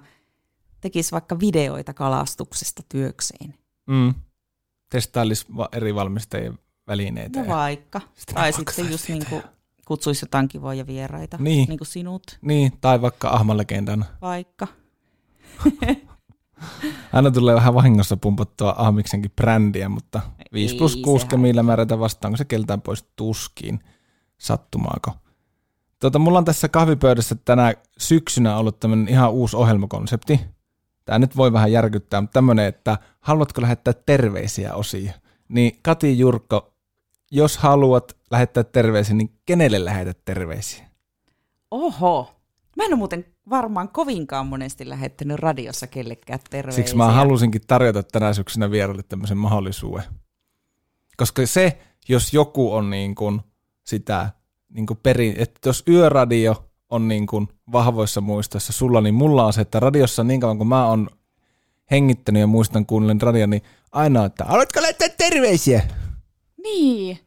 tekisi 0.81 1.11
vaikka 1.11 1.39
videoita 1.39 1.93
kalastuksesta 1.93 2.83
työkseen. 2.89 3.53
Mm. 3.87 4.13
Testailisi 4.89 5.45
eri 5.71 5.95
valmistajien 5.95 6.59
välineitä. 6.87 7.39
No 7.39 7.45
ja- 7.45 7.55
vaikka. 7.55 8.01
Sitten 8.13 8.35
Tai 8.35 8.53
sitten 8.53 8.91
just 8.91 9.07
niin 9.07 9.25
kuin 9.29 9.43
kutsuisi 9.85 10.23
jotain 10.25 10.47
kivoja 10.47 10.87
vieraita, 10.87 11.37
Niin. 11.39 11.69
niin 11.69 11.77
kuin 11.79 11.87
sinut, 11.87 12.23
Niin, 12.41 12.71
tai 12.81 13.01
vaikka 13.01 13.29
Ahman-legendan. 13.29 14.05
vaikka. 14.21 14.67
Aina 17.13 17.31
tulee 17.31 17.55
vähän 17.55 17.73
vahingossa 17.73 18.17
pumpattua 18.17 18.75
Ahmiksenkin 18.77 19.31
brändiä, 19.35 19.89
mutta 19.89 20.21
5 20.53 20.73
Ei, 20.73 20.77
plus 20.77 20.95
6 20.95 21.21
sehän- 21.21 21.29
kemillä 21.29 21.63
määrätä 21.63 21.99
vastaan, 21.99 22.31
kun 22.31 22.37
se 22.37 22.45
keltään 22.45 22.81
pois 22.81 23.05
tuskiin. 23.15 23.79
Sattumaako? 24.37 25.11
Tota, 25.99 26.19
mulla 26.19 26.37
on 26.37 26.45
tässä 26.45 26.69
kahvipöydässä 26.69 27.35
tänä 27.45 27.73
syksynä 27.97 28.57
ollut 28.57 28.79
tämmöinen 28.79 29.07
ihan 29.07 29.31
uusi 29.31 29.57
ohjelmakonsepti. 29.57 30.39
Tämä 31.05 31.19
nyt 31.19 31.37
voi 31.37 31.53
vähän 31.53 31.71
järkyttää, 31.71 32.21
mutta 32.21 32.33
tämmöinen, 32.33 32.65
että 32.65 32.97
haluatko 33.19 33.61
lähettää 33.61 33.93
terveisiä 34.05 34.73
osia? 34.75 35.13
Niin 35.49 35.79
Kati 35.81 36.19
Jurkko, 36.19 36.73
jos 37.31 37.57
haluat 37.57 38.17
lähettää 38.31 38.63
terveisiä, 38.63 39.15
niin 39.15 39.31
kenelle 39.45 39.85
lähetät 39.85 40.17
terveisiä? 40.25 40.85
Oho. 41.71 42.31
Mä 42.77 42.83
en 42.83 42.93
ole 42.93 42.97
muuten 42.97 43.25
varmaan 43.49 43.89
kovinkaan 43.89 44.47
monesti 44.47 44.89
lähettänyt 44.89 45.39
radiossa 45.39 45.87
kellekään 45.87 46.39
terveisiä. 46.49 46.83
Siksi 46.83 46.95
mä 46.95 47.11
halusinkin 47.11 47.61
tarjota 47.67 48.03
tänä 48.03 48.33
syksynä 48.33 48.71
vieraille 48.71 49.03
tämmöisen 49.03 49.37
mahdollisuuden. 49.37 50.03
Koska 51.17 51.45
se, 51.45 51.77
jos 52.09 52.33
joku 52.33 52.73
on 52.73 52.89
niin 52.89 53.15
kuin 53.15 53.41
sitä 53.83 54.29
niin 54.69 54.85
kuin 54.85 54.99
perin, 55.03 55.35
että 55.37 55.69
jos 55.69 55.83
yöradio 55.87 56.65
on 56.89 57.07
niin 57.07 57.27
kuin 57.27 57.47
vahvoissa 57.71 58.21
muistoissa 58.21 58.73
sulla, 58.73 59.01
niin 59.01 59.15
mulla 59.15 59.45
on 59.45 59.53
se, 59.53 59.61
että 59.61 59.79
radiossa 59.79 60.23
niin 60.23 60.39
kauan 60.39 60.57
kun 60.57 60.67
mä 60.67 60.87
oon 60.87 61.09
hengittänyt 61.91 62.39
ja 62.39 62.47
muistan 62.47 62.85
kuunnellen 62.85 63.21
radio, 63.21 63.45
niin 63.45 63.61
aina, 63.91 64.25
että 64.25 64.45
haluatko 64.45 64.81
laittaa 64.81 65.07
terveisiä? 65.17 65.81
Niin. 66.63 67.19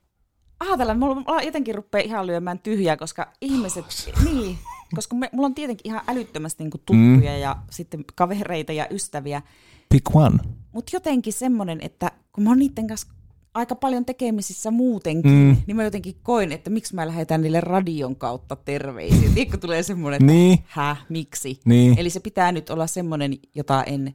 Ajatellaan, 0.60 0.98
mulla, 0.98 1.14
mulla 1.14 1.42
jotenkin 1.42 1.74
rupeaa 1.74 2.04
ihan 2.04 2.26
lyömään 2.26 2.58
tyhjää, 2.58 2.96
koska 2.96 3.32
ihmiset, 3.40 3.84
niin, 4.24 4.58
koska 4.94 5.16
me, 5.16 5.28
mulla 5.32 5.46
on 5.46 5.54
tietenkin 5.54 5.86
ihan 5.92 6.02
älyttömästi 6.08 6.64
niin 6.64 6.70
tuttuja 6.70 7.32
mm. 7.32 7.40
ja 7.40 7.56
sitten 7.70 8.04
kavereita 8.14 8.72
ja 8.72 8.86
ystäviä, 8.90 9.42
Pick 9.88 10.16
one. 10.16 10.38
mutta 10.72 10.90
jotenkin 10.96 11.32
semmoinen, 11.32 11.78
että 11.82 12.10
kun 12.32 12.44
mä 12.44 12.50
oon 12.50 12.58
niiden 12.58 12.86
kanssa 12.86 13.06
aika 13.54 13.74
paljon 13.74 14.04
tekemisissä 14.04 14.70
muutenkin, 14.70 15.30
mm. 15.30 15.56
niin 15.66 15.76
mä 15.76 15.84
jotenkin 15.84 16.14
koin, 16.22 16.52
että 16.52 16.70
miksi 16.70 16.94
mä 16.94 17.06
lähetän 17.06 17.42
niille 17.42 17.60
radion 17.60 18.16
kautta 18.16 18.56
terveisiä. 18.56 19.30
Tiedätkö, 19.34 19.56
tulee 19.58 19.82
semmoinen, 19.82 20.16
että 20.22 20.32
Niin. 20.32 20.58
häh, 20.66 21.04
miksi? 21.08 21.60
Niin. 21.64 21.98
Eli 21.98 22.10
se 22.10 22.20
pitää 22.20 22.52
nyt 22.52 22.70
olla 22.70 22.86
semmoinen, 22.86 23.34
jota 23.54 23.84
en 23.84 24.14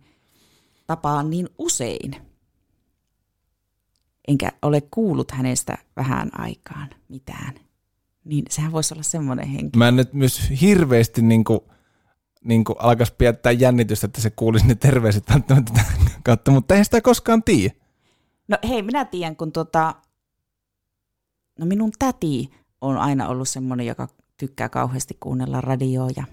tapaa 0.88 1.24
niin 1.24 1.50
usein. 1.58 2.16
Enkä 4.28 4.52
ole 4.62 4.82
kuullut 4.82 5.32
hänestä 5.32 5.78
vähän 5.96 6.30
aikaan 6.40 6.90
mitään. 7.10 7.54
Niin 8.26 8.46
sehän 8.50 8.72
voisi 8.72 8.94
olla 8.94 9.04
semmoinen 9.04 9.48
henkilö. 9.48 9.78
Mä 9.78 9.88
en 9.88 9.96
nyt 9.96 10.14
myös 10.14 10.52
hirveästi 10.62 11.22
niinku, 11.22 11.72
niinku 12.44 12.74
alkaisi 12.74 13.14
piettää 13.18 13.52
jännitystä, 13.52 14.06
että 14.06 14.22
se 14.22 14.30
kuulisi 14.30 14.68
ne 14.68 14.76
terveiset 14.76 15.24
välttämättä 15.30 15.82
kautta, 16.24 16.52
mutta 16.52 16.74
eihän 16.74 16.86
sitä 16.86 17.02
koskaan 17.02 17.44
tiedä. 17.44 17.74
No 18.48 18.58
hei, 18.70 18.82
minä 18.82 19.06
tiedän, 19.06 19.36
kun 19.36 19.52
tota, 19.52 19.96
no 21.60 21.66
minun 21.66 21.92
täti 22.00 22.50
on 22.82 22.98
aina 22.98 23.28
ollut 23.28 23.50
semmoinen, 23.50 23.86
joka 23.86 24.08
tykkää 24.38 24.70
kauheasti 24.70 25.18
kuunnella 25.20 25.62
radioa 25.62 26.10
ja 26.16 26.24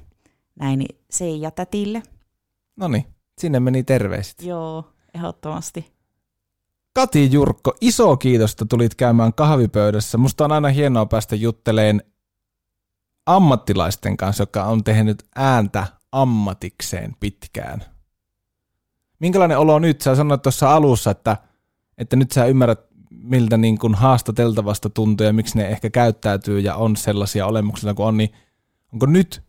näin, 0.57 0.79
niin 0.79 0.99
Seija 1.11 1.51
tätille. 1.51 2.03
No 2.77 2.89
niin, 2.89 3.05
sinne 3.39 3.61
meni 3.61 3.83
terveiset. 3.83 4.43
Joo, 4.43 4.93
ehdottomasti. 5.15 6.00
Kati 6.93 7.33
Jurkko, 7.33 7.75
iso 7.81 8.17
kiitos, 8.17 8.51
että 8.53 8.65
tulit 8.69 8.95
käymään 8.95 9.35
kahvipöydässä. 9.35 10.19
Musta 10.19 10.45
on 10.45 10.53
aina 10.53 10.69
hienoa 10.69 11.07
päästä 11.07 11.37
jutteleen 11.37 12.03
ammattilaisten 13.27 14.17
kanssa, 14.17 14.43
joka 14.43 14.65
on 14.65 14.85
tehnyt 14.85 15.23
ääntä 15.37 15.87
ammatikseen 16.13 17.17
pitkään. 17.21 17.85
Minkälainen 19.19 19.59
olo 19.59 19.79
nyt? 19.79 20.01
Sä 20.01 20.15
sanoit 20.15 20.43
tuossa 20.43 20.75
alussa, 20.75 21.11
että, 21.11 21.37
että 21.99 22.17
nyt 22.17 22.31
sä 22.31 22.45
ymmärrät, 22.45 22.81
miltä 23.11 23.57
niin 23.57 23.79
kuin 23.79 23.95
haastateltavasta 23.95 24.91
tuntuu 24.91 25.27
ja 25.27 25.33
miksi 25.33 25.59
ne 25.59 25.69
ehkä 25.69 25.91
käyttäytyy 25.91 26.61
ja 26.61 26.75
on 26.75 26.97
sellaisia 26.97 27.47
olemuksia 27.47 27.95
kuin 27.95 28.07
on, 28.07 28.17
niin 28.17 28.31
onko 28.93 29.07
nyt 29.07 29.43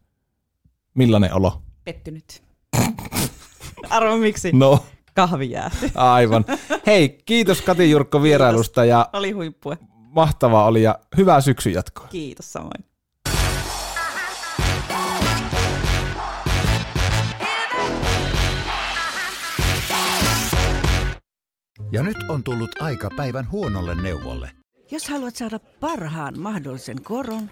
millainen 0.93 1.33
olo? 1.33 1.61
Pettynyt. 1.83 2.43
Arvo 3.89 4.17
miksi? 4.17 4.51
No, 4.53 4.85
Kahvi 5.15 5.49
jääty. 5.51 5.91
aivan. 5.95 6.45
Hei, 6.85 7.09
kiitos 7.25 7.61
Kati 7.61 7.91
Jurkko 7.91 8.23
vierailusta 8.23 8.85
ja 8.85 9.09
Oli 9.13 9.31
huippue. 9.31 9.77
mahtavaa 9.91 10.65
oli 10.65 10.83
ja 10.83 10.95
hyvää 11.17 11.41
syksyn 11.41 11.73
jatkoa. 11.73 12.07
Kiitos 12.07 12.53
samoin. 12.53 12.85
Ja 21.91 22.03
nyt 22.03 22.17
on 22.29 22.43
tullut 22.43 22.81
aika 22.81 23.09
päivän 23.17 23.51
huonolle 23.51 23.95
neuvolle. 24.01 24.51
Jos 24.91 25.09
haluat 25.09 25.35
saada 25.35 25.59
parhaan 25.79 26.39
mahdollisen 26.39 27.01
koron, 27.03 27.51